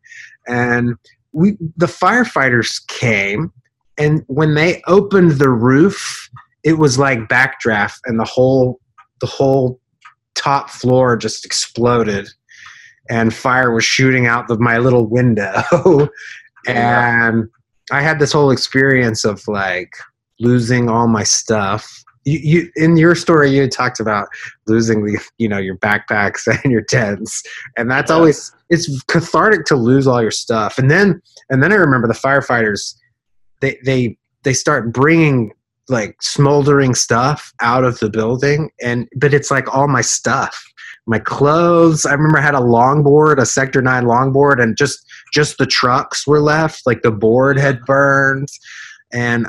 [0.48, 0.94] and
[1.32, 3.52] we the firefighters came,
[3.96, 6.28] and when they opened the roof,
[6.64, 8.80] it was like backdraft, and the whole
[9.20, 9.80] the whole
[10.34, 12.28] top floor just exploded,
[13.08, 15.62] and fire was shooting out of my little window,
[16.66, 17.48] and
[17.92, 19.92] I had this whole experience of like
[20.40, 24.28] losing all my stuff you, you in your story you had talked about
[24.66, 27.42] losing the you know your backpacks and your tents
[27.78, 28.16] and that's Yeah.
[28.16, 32.14] always it's cathartic to lose all your stuff and then and then i remember the
[32.14, 32.94] firefighters
[33.62, 35.52] they they they start bringing
[35.88, 40.60] like smoldering stuff out of the building and but it's like all my stuff
[41.06, 45.58] my clothes i remember i had a longboard a sector 9 longboard and just just
[45.58, 48.48] the trucks were left like the board had burned
[49.12, 49.46] and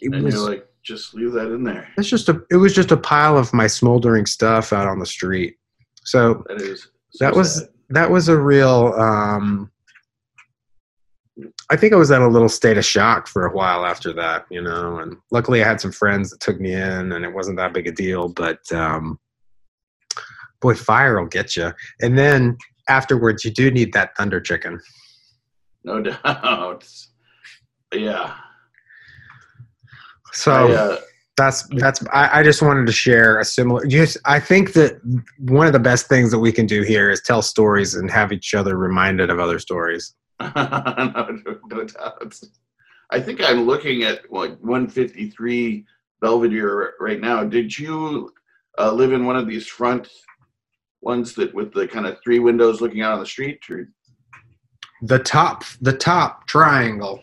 [0.00, 1.88] it And was like, just leave that in there.
[1.98, 5.06] it's just a it was just a pile of my smoldering stuff out on the
[5.06, 5.56] street
[6.04, 6.88] so That is.
[7.10, 7.68] so that was sad.
[7.90, 9.70] that was a real um
[11.70, 14.44] i think i was in a little state of shock for a while after that
[14.50, 17.56] you know and luckily i had some friends that took me in and it wasn't
[17.56, 19.18] that big a deal but um
[20.60, 22.56] boy fire will get you and then
[22.88, 24.78] afterwards you do need that thunder chicken
[25.86, 26.88] no doubt.
[27.92, 28.34] Yeah.
[30.34, 31.00] So I, uh,
[31.36, 35.00] that's that's I, I just wanted to share a similar just i think that
[35.38, 38.32] one of the best things that we can do here is tell stories and have
[38.32, 41.38] each other reminded of other stories no,
[41.70, 42.40] no, doubt.
[43.10, 45.84] I think I'm looking at like 153
[46.20, 47.44] Belvedere right now.
[47.44, 48.32] Did you
[48.78, 50.08] uh, live in one of these front
[51.02, 53.60] ones that with the kind of three windows looking out on the street?
[53.70, 53.88] Or
[55.02, 57.22] the top the top triangle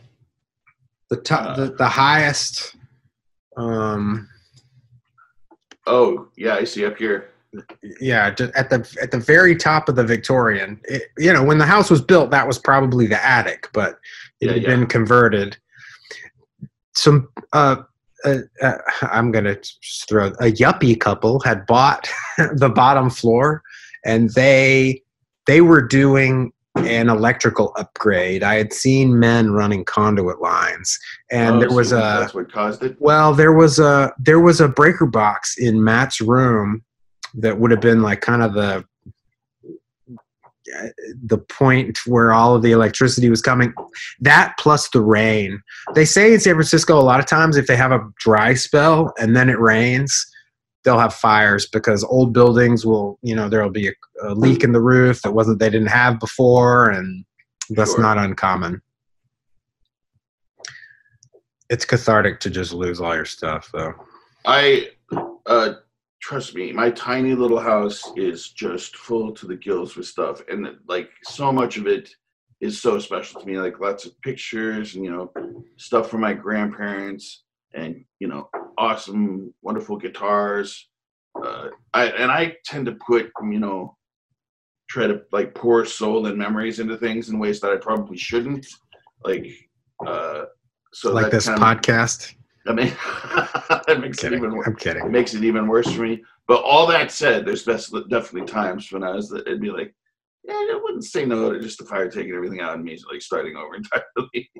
[1.09, 2.75] the top the, the highest
[3.57, 4.27] um
[5.87, 7.29] oh, yeah, I see up here.
[7.99, 8.37] yeah at
[8.69, 12.01] the at the very top of the victorian it, you know when the house was
[12.01, 13.99] built that was probably the attic but
[14.39, 14.69] it Yeah, had yeah.
[14.69, 15.57] been converted
[16.95, 17.75] some uh,
[18.23, 19.57] uh, uh i'm gonna
[20.07, 22.07] throw a yuppie couple had bought
[22.55, 23.61] the bottom floor
[24.05, 25.01] and they
[25.45, 26.53] they were doing
[26.87, 28.43] an electrical upgrade.
[28.43, 30.97] I had seen men running conduit lines,
[31.31, 32.95] and Oh, there was so a That's what caused it.
[32.99, 36.83] well, there was a there was a breaker box in Matt's room
[37.35, 38.83] that would have been like kind of the
[41.25, 43.73] the point where all of the electricity was coming.
[44.21, 45.61] That plus the rain.
[45.95, 49.13] They say in San Francisco a lot of times if they have a dry spell
[49.19, 50.25] and then it rains,
[50.83, 54.71] they'll have fires because old buildings will, you know, there'll be a, a leak in
[54.71, 57.23] the roof that wasn't they didn't have before, and
[57.69, 58.01] that's Sure.
[58.01, 58.81] not uncommon.
[61.69, 63.93] It's cathartic to just lose all your stuff, though.
[64.45, 64.89] I
[65.45, 65.73] uh
[66.21, 70.67] trust me, my tiny little house is just full to the gills with stuff, and
[70.87, 72.09] like so much of it
[72.59, 73.57] is so special to me.
[73.57, 75.31] Like lots of pictures and you know
[75.77, 77.43] stuff from my grandparents,
[77.73, 80.89] and you know awesome, wonderful guitars.
[81.41, 83.97] Uh, I and I tend to put you know
[84.89, 88.65] try to like pour soul and memories into things in ways that I probably shouldn't.
[89.23, 89.47] Like
[90.05, 90.43] uh,
[90.93, 92.35] so like this kind of- podcast.
[92.67, 92.93] I mean,
[93.69, 95.03] that I'm makes it even worse I'm kidding.
[95.03, 96.23] it makes it even worse for me.
[96.47, 99.95] But all that said, there's best, definitely times when I was, it'd be like,
[100.43, 103.21] yeah, I wouldn't say no to just the fire taking everything out and me like
[103.23, 104.51] starting over entirely.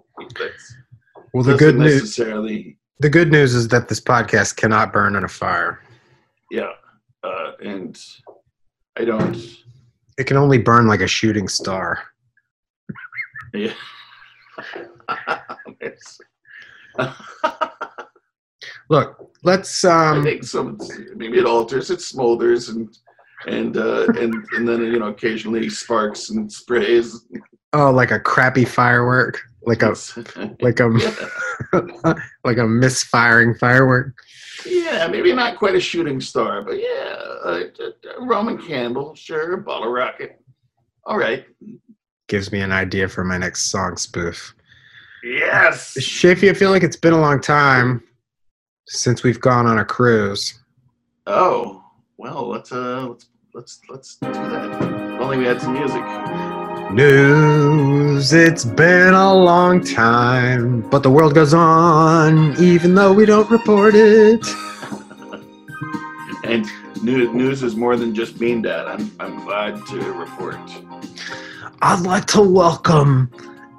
[1.32, 5.24] Well, the good news necessarily, the good news is that this podcast cannot burn in
[5.24, 5.82] a fire.
[6.52, 6.72] yeah.
[7.24, 8.00] Uh, and
[8.98, 9.36] I don't,
[10.18, 12.00] It can only burn like a shooting star.
[13.54, 13.74] yeah.
[18.90, 20.78] Look, let's I um think some
[21.16, 22.90] maybe it alters, it smolders and
[23.48, 27.26] and uh, and and then you know occasionally sparks and sprays.
[27.74, 29.96] oh like a crappy firework, like a
[30.62, 30.88] like a
[32.44, 34.14] like a misfiring firework.
[34.66, 39.58] Yeah, maybe not quite a shooting star, but yeah, a, a- a Roman candle, sure,
[39.58, 40.40] bottle rocket.
[41.06, 41.46] All right.
[42.28, 44.54] Gives me an idea for my next song spoof.
[45.24, 45.96] Yes.
[46.00, 48.04] Shafee, I feel like it's been a long time
[48.88, 50.60] since we've gone on a cruise.
[51.28, 51.84] Oh,
[52.18, 54.82] well, let's uh, let's let's let's do that.
[54.84, 56.02] If only we had some music.
[58.12, 63.50] News, it's been a long time, but the world goes on even though we don't
[63.50, 64.46] report it.
[66.44, 66.66] And
[67.02, 68.86] news, news is more than just being dad.
[68.86, 70.60] I'm I'm glad to report.
[71.82, 73.32] I'd like to welcome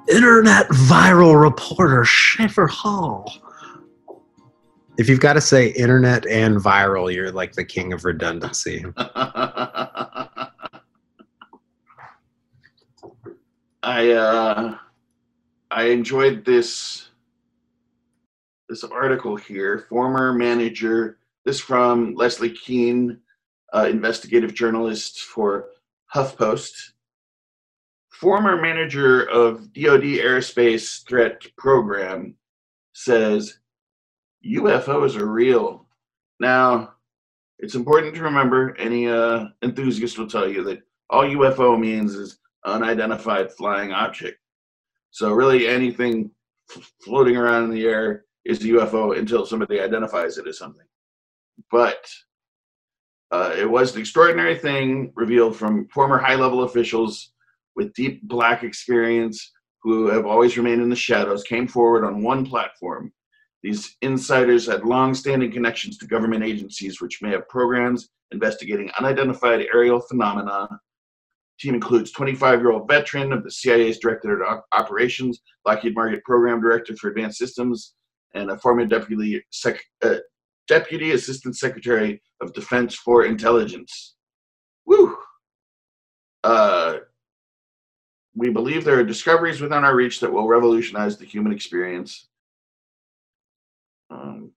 [0.09, 3.31] internet viral reporter Schaefer Hall.
[4.97, 8.83] If you've got to say internet and viral, you're like the king of redundancy.
[13.83, 14.77] I uh,
[15.69, 17.09] I enjoyed this
[18.69, 19.85] this article here.
[19.89, 23.19] Former manager, this from Leslie Kean,
[23.73, 25.65] uh, investigative journalist for
[26.15, 26.91] HuffPost.
[28.09, 32.35] Former manager of DoD Aerospace Threat Program
[32.93, 33.59] says
[34.45, 35.87] UFOs are real.
[36.39, 36.93] Now,
[37.59, 38.77] it's important to remember.
[38.77, 44.37] Any uh, enthusiast will tell you that all UFO means is unidentified flying object.
[45.11, 46.31] So really, anything
[47.03, 50.85] floating around in the air is a UFO until somebody identifies it as something.
[51.71, 52.05] But
[53.31, 57.33] uh, it was an extraordinary thing revealed from former high-level officials
[57.75, 59.51] with deep black experience
[59.81, 63.11] who have always remained in the shadows came forward on one platform.
[63.61, 69.99] These insiders had long-standing connections to government agencies which may have programs investigating unidentified aerial
[69.99, 70.67] phenomena
[71.59, 77.09] team includes 25-year-old veteran of the CIA's Directorate of Operations, Lockheed Martin Program Director for
[77.09, 77.93] Advanced Systems,
[78.33, 80.15] and a former deputy sec- uh,
[80.67, 84.15] deputy assistant secretary of Defense for Intelligence.
[84.85, 85.15] Woo!
[86.43, 86.97] Uh,
[88.35, 92.27] we believe there are discoveries within our reach that will revolutionize the human experience.
[94.09, 94.51] Um,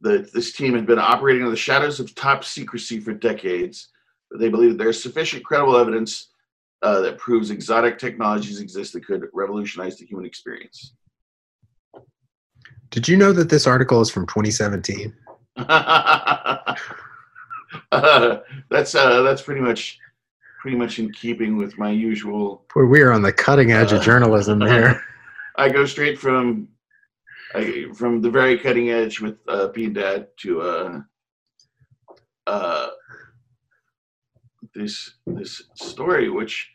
[0.00, 3.88] that this team had been operating in the shadows of top secrecy for decades.
[4.30, 6.28] But they believe there is sufficient credible evidence
[6.82, 10.92] uh, that proves exotic technologies exist that could revolutionize the human experience.
[12.90, 15.14] Did you know that this article is from 2017?
[15.56, 16.74] uh,
[18.70, 19.98] that's uh, that's pretty much
[20.60, 22.64] pretty much in keeping with my usual.
[22.74, 25.02] Boy, we are on the cutting edge of journalism here.
[25.56, 26.68] I go straight from
[27.54, 31.00] I, from the very cutting edge with uh, being dad to uh,
[32.46, 32.88] uh,
[34.74, 36.70] this this story, which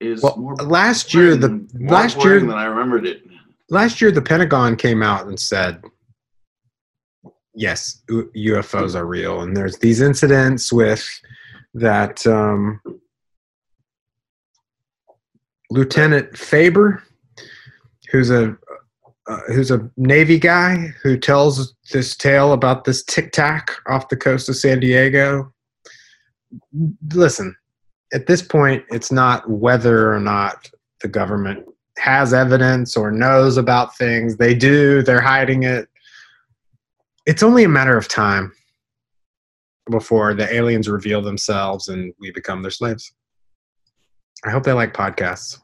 [0.00, 3.22] is Well, more last year the last year than I remembered it.
[3.70, 5.82] last year the Pentagon came out and said
[7.54, 11.06] yes, UFOs are real, and there's these incidents with
[11.74, 12.80] that um,
[15.74, 17.02] Lieutenant Faber,
[18.12, 18.56] who's a
[19.26, 24.16] uh, who's a Navy guy who tells this tale about this tic tac off the
[24.16, 25.52] coast of San Diego.
[27.12, 27.56] Listen,
[28.12, 30.70] at this point, it's not whether or not
[31.02, 31.66] the government
[31.98, 34.36] has evidence or knows about things.
[34.36, 35.88] They do, they're hiding it.
[37.26, 38.52] It's only a matter of time
[39.90, 43.12] before the aliens reveal themselves and we become their slaves.
[44.44, 45.58] I hope they like podcasts.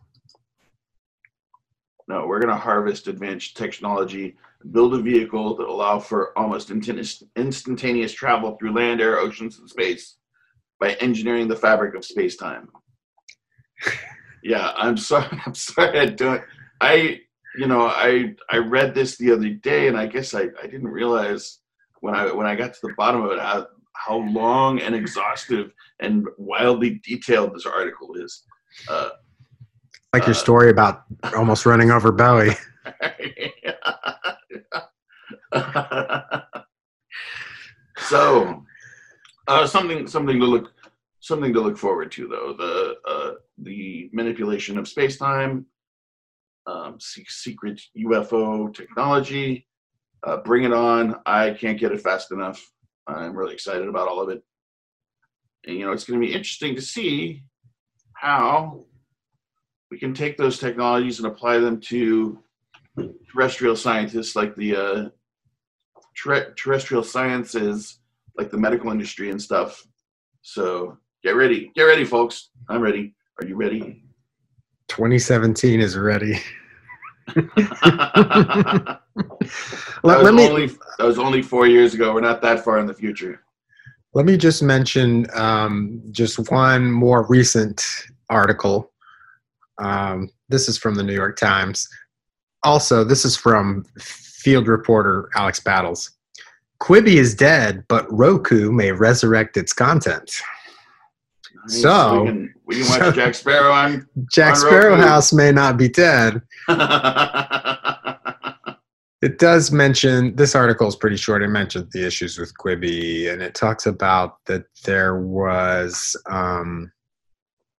[2.10, 4.36] No, we're going to harvest advanced technology,
[4.72, 10.16] build a vehicle that allow for almost instantaneous travel through land, air, oceans, and space
[10.80, 12.68] by engineering the fabric of space-time.
[14.42, 15.28] yeah, I'm sorry.
[15.46, 16.00] I'm sorry.
[16.00, 16.42] I don't.
[16.80, 17.20] I,
[17.56, 20.88] you know, I I read this the other day, and I guess I, I didn't
[20.88, 21.60] realize
[22.00, 25.70] when I when I got to the bottom of it how how long and exhaustive
[26.00, 28.42] and wildly detailed this article is.
[28.88, 29.10] Uh,
[30.12, 31.04] Like your Uh, story about
[31.36, 32.56] almost running over Bowie.
[38.08, 38.64] so
[39.46, 40.72] uh, something something to look
[41.20, 45.66] something to look forward to though the uh, the manipulation of space time
[46.66, 49.66] um, secret UFO technology
[50.24, 51.16] uh, bring it on.
[51.26, 52.64] I can't get it fast enough.
[53.06, 54.42] I'm really excited about all of it.
[55.66, 57.44] And you know it's going to be interesting to see
[58.14, 58.86] how
[59.90, 62.38] we can take those technologies and apply them to
[63.30, 65.08] terrestrial scientists like the uh,
[66.16, 67.98] ter- terrestrial sciences,
[68.36, 69.86] like the medical industry and stuff.
[70.42, 72.50] So get ready, get ready, folks.
[72.68, 73.14] I'm ready.
[73.40, 74.04] Are you ready?
[74.88, 76.38] 2017 is ready.
[77.34, 79.00] that,
[80.02, 80.66] Let, was me only,
[80.98, 82.12] that was only four years ago.
[82.12, 83.42] We're not that far in the future.
[84.14, 87.84] let me just mention um, just one more recent
[88.28, 88.89] article.
[89.80, 91.88] Um, this is from the New York Times.
[92.62, 96.10] Also, this is from field reporter Alex Battles.
[96.80, 100.30] Quibi is dead, but Roku may resurrect its content.
[101.66, 101.82] Nice.
[101.82, 104.06] So- we can, we can watch Jack Sparrow on.
[104.32, 105.02] Jack On Sparrow Roku.
[105.02, 106.40] House may not be dead.
[109.22, 111.42] It does mention this article is pretty short.
[111.42, 116.90] It mentions the issues with Quibi, and it talks about that there was um,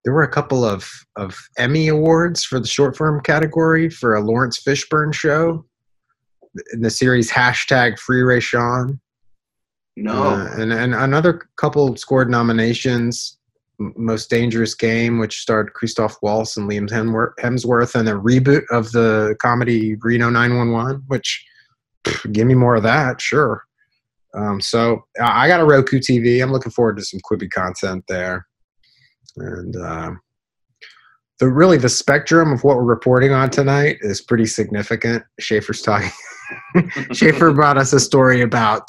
[0.04, 4.20] there were a couple of of Emmy awards for the short form category for a
[4.20, 5.64] Laurence Fishburne show
[6.72, 8.98] in the series hashtag Free Rayshawn.
[9.96, 10.12] no.
[10.12, 13.38] Uh, and and another couple scored nominations.
[13.96, 19.34] Most Dangerous Game, which starred Christoph Waltz and Liam Hemsworth, and a reboot of the
[19.40, 21.02] comedy Reno 911.
[21.08, 21.44] Which,
[22.04, 23.64] pff, give me more of that, sure.
[24.34, 26.42] Um, so I I got a Roku TV.
[26.42, 28.46] I'm looking forward to some Quibi content there,
[29.36, 30.20] and um,
[31.38, 35.24] the really the spectrum of what we're reporting on tonight is pretty significant.
[35.40, 36.10] Schaefer's talking.
[37.12, 38.88] Schaefer brought us a story about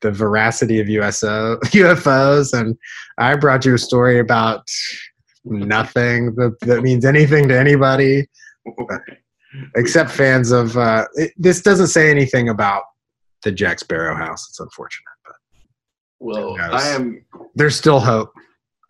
[0.00, 2.76] the veracity of USO, UFOs, and
[3.18, 4.62] I brought you a story about
[5.44, 8.28] nothing that, that means anything to anybody
[9.74, 10.76] except fans of.
[10.76, 12.84] Uh, it, this doesn't say anything about
[13.42, 14.46] the Jack Sparrow house.
[14.48, 15.34] It's unfortunate, but
[16.20, 18.32] well, I am there's still hope.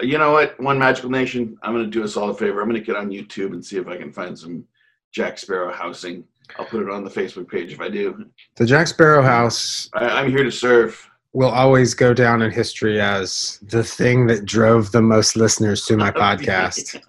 [0.01, 0.59] You know what?
[0.61, 1.57] One Magical Nation.
[1.63, 2.61] I'm going to do us all a favor.
[2.61, 4.65] I'm going to get on YouTube and see if I can find some
[5.13, 6.25] Jack Sparrow housing.
[6.59, 8.27] I'll put it on the Facebook page if I do.
[8.57, 11.09] The Jack Sparrow house I, I'm here to serve.
[11.33, 15.97] will always go down in history as the thing that drove the most listeners to
[15.97, 17.01] my podcast.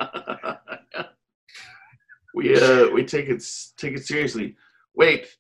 [2.34, 3.44] we uh we take it
[3.78, 4.56] take it seriously.
[4.96, 5.36] Wait,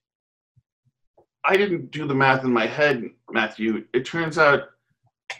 [1.46, 3.86] I didn't do the math in my head, Matthew.
[3.94, 4.72] It turns out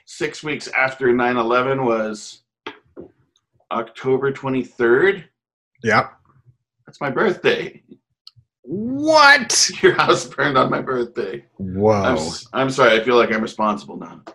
[0.06, 2.42] six weeks after 9/11 was
[3.72, 5.24] October 23rd.
[5.84, 6.12] Yep.
[6.86, 7.82] That's my birthday.
[8.62, 9.70] What?
[9.84, 11.46] Your house burned on my birthday.
[11.60, 12.14] I'm, Whoa.
[12.16, 13.00] s- I'm sorry.
[13.00, 14.22] I feel like I'm responsible now.
[14.28, 14.32] I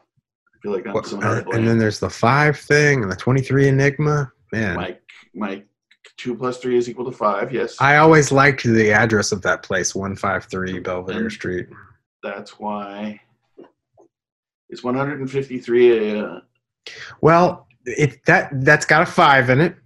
[0.62, 4.30] feel like I'm What- uh, and then there's the five thing and the 23 Enigma.
[4.52, 4.96] Man, my
[5.34, 5.62] my
[6.16, 7.52] two plus three is equal to five.
[7.52, 11.32] Yes, I always liked the address of that place, 153 Belvedere Mm.
[11.32, 11.68] Street.
[12.22, 13.20] that's why.
[14.70, 16.26] It's 153 a.
[16.26, 16.40] Uh,
[17.20, 19.76] Well, it that that's got a five in it,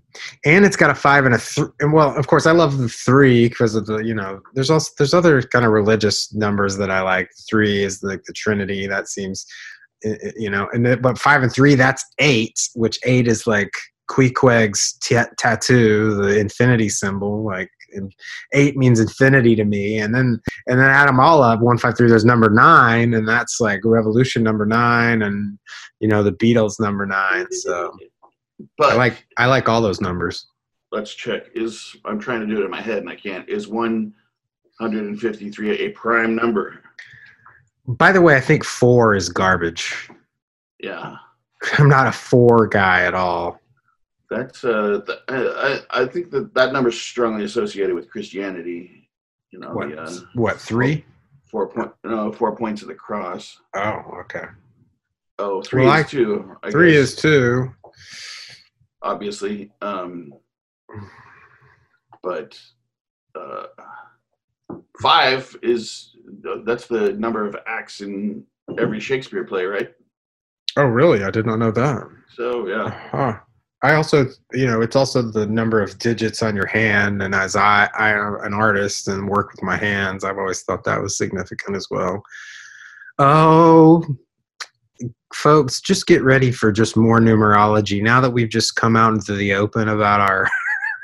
[0.45, 1.69] and it's got a five and a three.
[1.81, 4.41] And well, of course, I love the three because of the you know.
[4.55, 7.31] There's also there's other kind of religious numbers that I like.
[7.49, 8.87] Three is like the Trinity.
[8.87, 9.47] That seems,
[10.37, 13.73] you know, and then, but five and three that's eight, which eight is like
[14.11, 17.45] Queequeg's t- tattoo, the infinity symbol.
[17.45, 18.13] Like and
[18.53, 19.99] eight means infinity to me.
[19.99, 22.09] And then and then add them all up, one five three.
[22.09, 25.59] There's number nine, and that's like Revolution number nine, and
[26.01, 27.47] you know the Beatles number nine.
[27.51, 27.93] So
[28.79, 30.47] But I like I like all those numbers.
[30.93, 31.45] let's check.
[31.55, 33.49] Is I'm trying to do it in my head and I can't.
[33.49, 36.81] Is 153 a prime number?
[37.87, 40.09] By the way, I think four is garbage.
[40.81, 41.17] Yeah.
[41.79, 43.61] I'm not a four guy at all.
[44.37, 49.09] That's uh, th- I, I think that that number is strongly associated with Christianity.
[49.51, 51.05] You know, What the uh, what three?
[51.51, 53.61] four point no four points of the cross.
[53.77, 54.47] Oh, okay.
[55.39, 56.57] Oh, three Well, is I- two.
[56.63, 57.73] I Three guess, is two.
[59.03, 59.71] obviously.
[59.83, 60.33] Um,
[62.23, 62.59] but
[63.39, 63.67] uh,
[65.03, 66.17] five is
[66.65, 68.45] that's the number of acts in
[68.79, 69.93] every Shakespeare play, right?
[70.77, 71.23] Oh, really?
[71.23, 72.03] I did not know that.
[72.35, 73.39] So yeah, Huh.
[73.85, 77.23] I also, you know, it's also the number of digits on your hand.
[77.23, 80.85] And as I, I am an artist and work with my hands, I've always thought
[80.85, 82.23] that was significant as well.
[83.19, 84.03] Oh,
[85.35, 88.03] folks, just get ready for just more numerology.
[88.03, 90.49] Now that we've just come out into the open about our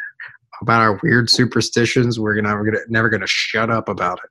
[0.62, 4.30] about our weird superstitions, we're gonna we're gonna never gonna shut up about it.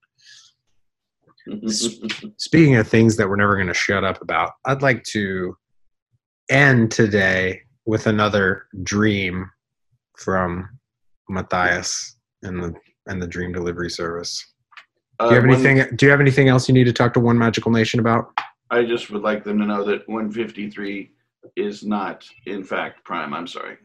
[2.37, 5.55] Speaking of things that we're never going to shut up about, I'd like to
[6.49, 9.49] end today with another dream
[10.15, 10.69] from
[11.27, 12.73] Matthias and the
[13.07, 14.45] and the dream delivery service.
[15.19, 15.95] Do you have Uh, one- anything?
[15.95, 18.31] Do you have anything else you need to talk to One Magical Nation about?
[18.69, 21.11] I just would like them to know that 153
[21.55, 23.33] is not, in fact, prime.
[23.33, 23.77] I'm sorry.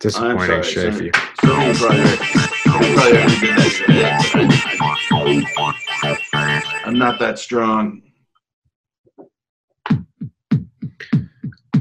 [0.00, 1.16] Disappointing, sorry, Shafee.
[1.40, 2.06] Somebody probably,
[2.64, 4.20] somebody probably already did that
[5.10, 8.02] today, but I- I'm not that strong.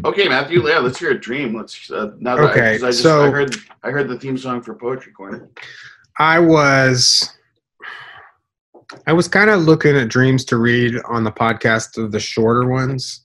[0.05, 0.67] Okay, Matthew.
[0.67, 1.55] Yeah, let's hear a dream.
[1.55, 4.37] Let's uh, now that Okay, 'cause I just so- I heard I heard the theme
[4.37, 5.49] song for Poetry Corner.
[6.19, 7.35] I was
[9.07, 12.67] I was kind of looking at dreams to read on the podcast of the shorter
[12.67, 13.21] ones.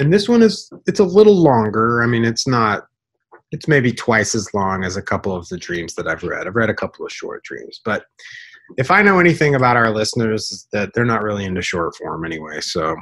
[0.00, 2.02] And this one is it's a little longer.
[2.02, 2.86] I mean, it's not
[3.52, 6.46] it's maybe twice as long as a couple of the dreams that I've read.
[6.46, 8.04] I've read a couple of short dreams, but
[8.76, 12.24] if I know anything about our listeners is that they're not really into short form
[12.26, 12.60] anyway.
[12.60, 12.94] So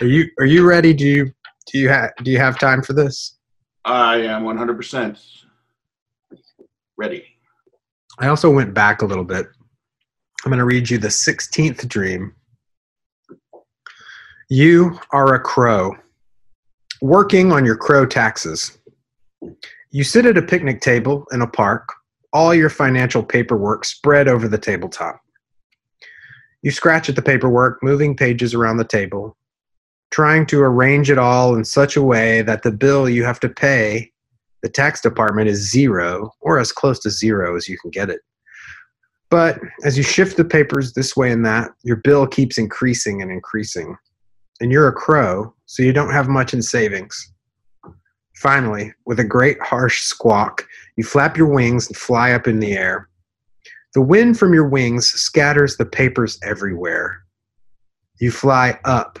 [0.00, 0.92] are you are you ready?
[0.92, 1.32] Do you
[1.66, 3.38] do you have do you have time for this?
[3.84, 5.44] I am 100%
[6.96, 7.24] ready.
[8.18, 9.46] I also went back a little bit.
[10.44, 12.34] I'm going to read you the 16th dream.
[14.48, 15.96] You are a crow,
[17.00, 18.78] working on your crow taxes.
[19.90, 21.88] You sit at a picnic table in a park,
[22.32, 25.20] all your financial paperwork spread over the tabletop.
[26.62, 29.36] You scratch at the paperwork, moving pages around the table,
[30.12, 33.48] trying to arrange it all in such a way that the bill you have to
[33.48, 34.12] pay
[34.62, 38.20] the tax department is zero or as close to zero as you can get it.
[39.28, 43.30] But as you shift the papers this way and that, your bill keeps increasing and
[43.30, 43.96] increasing.
[44.60, 47.32] And you're a crow, so you don't have much in savings.
[48.36, 52.74] Finally, with a great harsh squawk, you flap your wings and fly up in the
[52.74, 53.08] air.
[53.94, 57.24] The wind from your wings scatters the papers everywhere.
[58.20, 59.18] You fly up,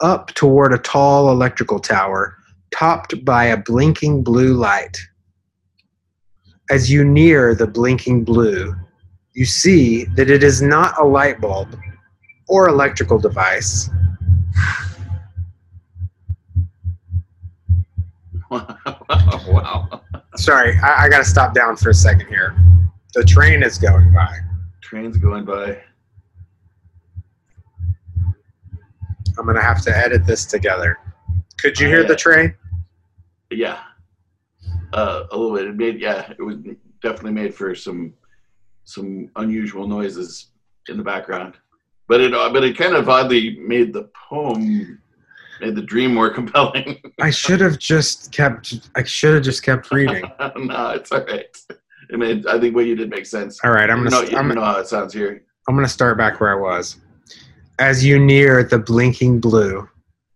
[0.00, 2.36] up toward a tall electrical tower
[2.70, 4.98] topped by a blinking blue light.
[6.70, 8.74] As you near the blinking blue,
[9.32, 11.76] you see that it is not a light bulb
[12.48, 13.88] or electrical device.
[18.50, 20.02] wow.
[20.36, 22.56] Sorry, I, I got to stop down for a second here.
[23.14, 24.38] The train is going by.
[24.82, 25.78] Trains going by.
[29.38, 30.98] I'm going to have to edit this together.
[31.60, 32.54] Could you hear the train?
[33.50, 33.80] Yeah.
[34.92, 35.66] Uh, a little bit.
[35.66, 36.32] It made yeah.
[36.38, 36.56] It was
[37.02, 38.14] definitely made for some
[38.84, 40.48] some unusual noises
[40.88, 41.54] in the background,
[42.08, 44.98] but it but it kind of oddly made the poem
[45.60, 47.02] made the dream more compelling.
[47.20, 48.88] I should have just kept.
[48.96, 50.24] I should have just kept reading.
[50.56, 51.54] no, it's all right.
[52.10, 53.60] It made I think what you did makes sense.
[53.64, 54.10] All right, I'm gonna.
[54.10, 55.44] know, you I'm, know how it sounds here.
[55.68, 56.96] I'm going to start back where I was.
[57.80, 59.88] As you near the blinking blue,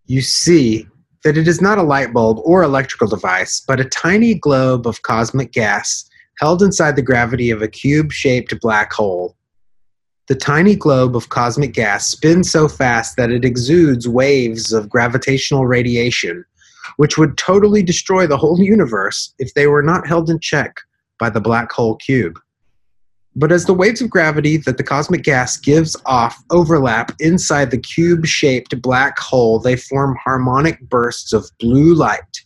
[0.06, 0.86] you see
[1.24, 5.02] that it is not a light bulb or electrical device, but a tiny globe of
[5.02, 9.36] cosmic gas held inside the gravity of a cube shaped black hole.
[10.28, 15.66] The tiny globe of cosmic gas spins so fast that it exudes waves of gravitational
[15.66, 16.44] radiation,
[16.96, 20.76] which would totally destroy the whole universe if they were not held in check
[21.18, 22.38] by the black hole cube.
[23.34, 27.78] But as the waves of gravity that the cosmic gas gives off overlap inside the
[27.78, 32.44] cube shaped black hole, they form harmonic bursts of blue light.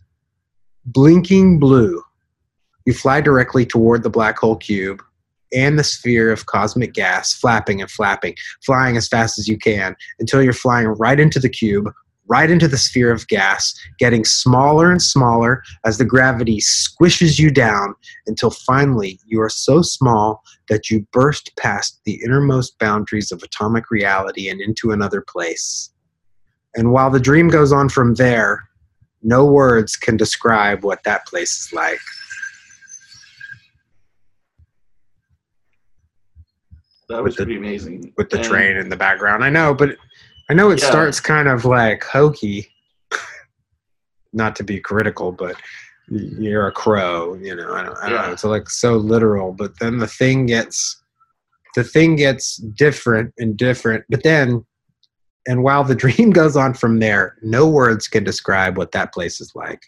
[0.87, 2.01] blinking blue.
[2.84, 5.03] You fly directly toward the black hole cube
[5.53, 9.97] and the sphere of cosmic gas, flapping and flapping, flying as fast as you can
[10.20, 11.91] until you're flying right into the cube,
[12.28, 17.50] right into the sphere of gas, getting smaller and smaller as the gravity squishes you
[17.50, 17.94] down
[18.26, 23.90] until finally you are so small that you burst past the innermost boundaries of atomic
[23.90, 25.90] reality and into another place.
[26.74, 28.68] And while the dream goes on from there,
[29.22, 31.98] no words can describe what that place is like.
[37.08, 38.12] That With was the- pretty amazing.
[38.16, 39.44] with the And- train in the background.
[39.44, 39.96] I know, but
[40.49, 40.88] I know it Yeah.
[40.88, 42.68] starts kind of like hokey.
[44.32, 45.57] Not to be critical, but
[46.09, 47.72] you're a crow, you know.
[47.72, 48.32] I don't, I don't know.
[48.32, 51.03] It's like so literal, but then the thing gets
[51.74, 54.05] the thing gets different and different.
[54.09, 54.64] But then,
[55.47, 59.40] and while the dream goes on from there, no words can describe what that place
[59.40, 59.80] is like,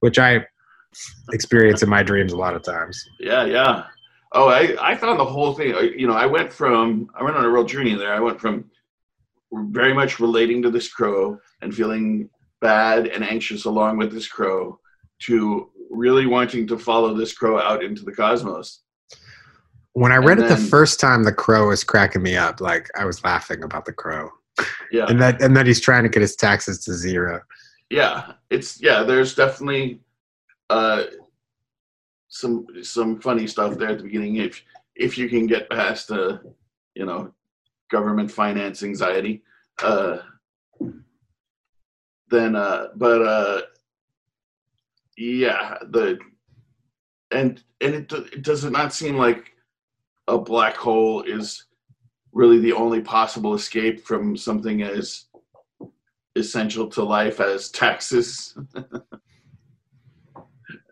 [0.00, 0.46] which I
[1.32, 3.00] experience in my dreams a lot of times.
[3.20, 3.84] Yeah, yeah.
[4.32, 5.74] Oh, I, I found the whole thing.
[5.74, 8.14] Uh, you know, I went from I went on a real journey there.
[8.14, 8.64] I went from
[9.52, 12.28] very much relating to this crow and feeling
[12.60, 14.78] bad and anxious along with this crow
[15.20, 18.82] to really wanting to follow this crow out into the cosmos.
[19.94, 22.60] When I read And it the first time, the crow was cracking me up.
[22.60, 24.30] Like I was laughing about the crow.
[24.92, 27.40] Yeah, and that and that he's trying to get his taxes to zero.
[27.90, 28.32] yeah.
[28.50, 29.02] It's yeah.
[29.02, 30.00] There's definitely
[30.68, 31.04] uh,
[32.28, 34.36] some some funny stuff there at the beginning.
[34.36, 34.62] If
[34.94, 36.38] if you can get past uh,
[36.94, 37.32] you know
[37.90, 39.42] government finance anxiety,
[39.82, 40.18] uh,
[42.30, 43.62] then uh, but uh,
[45.16, 46.18] yeah, the
[47.30, 49.52] and and it it does not seem like
[50.28, 51.64] a black hole is
[52.32, 55.26] really the only possible escape from something as
[56.36, 58.56] essential to life as taxes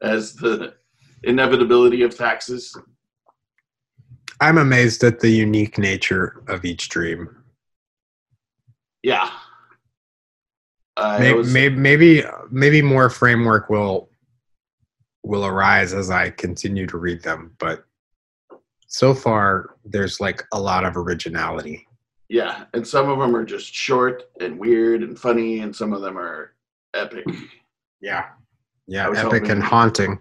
[0.03, 0.75] as the
[1.23, 2.77] inevitability of taxes
[4.41, 7.29] I'm amazed at the unique nature of each dream.
[9.03, 9.31] yeah
[10.97, 14.09] uh, I Maybe, was- maybe maybe maybe more framework will
[15.25, 17.85] will arise as I continue to read them, but
[18.87, 21.87] so far there's like a lot of originality.
[22.29, 26.01] yeah and some of them are just short and weird and funny and some of
[26.03, 26.53] them are
[26.95, 27.25] epic
[28.01, 28.25] Yeah.
[28.87, 30.19] Yeah, epic hoping- and haunting.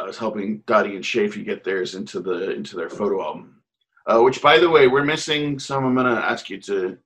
[0.00, 3.60] I was helping Dottie and Shafee get theirs into the into their photo album.
[4.06, 5.84] Uh, which, by the way, we're missing some.
[5.84, 6.96] I'm gonna ask you to,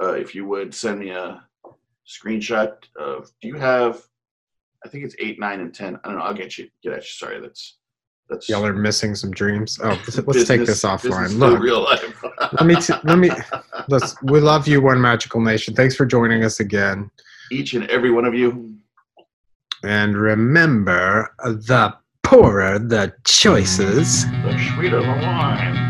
[0.00, 1.42] uh, if you would, send me a
[2.06, 3.30] screenshot of.
[3.42, 4.02] Do you have?
[4.84, 5.98] I think it's eight, nine, and ten.
[6.04, 6.24] I don't know.
[6.24, 6.68] I'll get you.
[6.82, 7.08] Get at you.
[7.08, 7.78] Sorry, that's
[8.30, 8.48] that's.
[8.48, 9.80] Y'all are missing some dreams.
[9.82, 11.36] Oh, let's let's take this offline.
[11.38, 12.22] Look, real life.
[12.52, 13.30] let me t- let me
[13.88, 15.74] let's we love you, one magical nation.
[15.74, 17.10] Thanks for joining us again.
[17.50, 18.76] Each and every one of you.
[19.82, 21.96] And remember, the
[22.28, 25.87] poorer the choices, The sweeter the wine.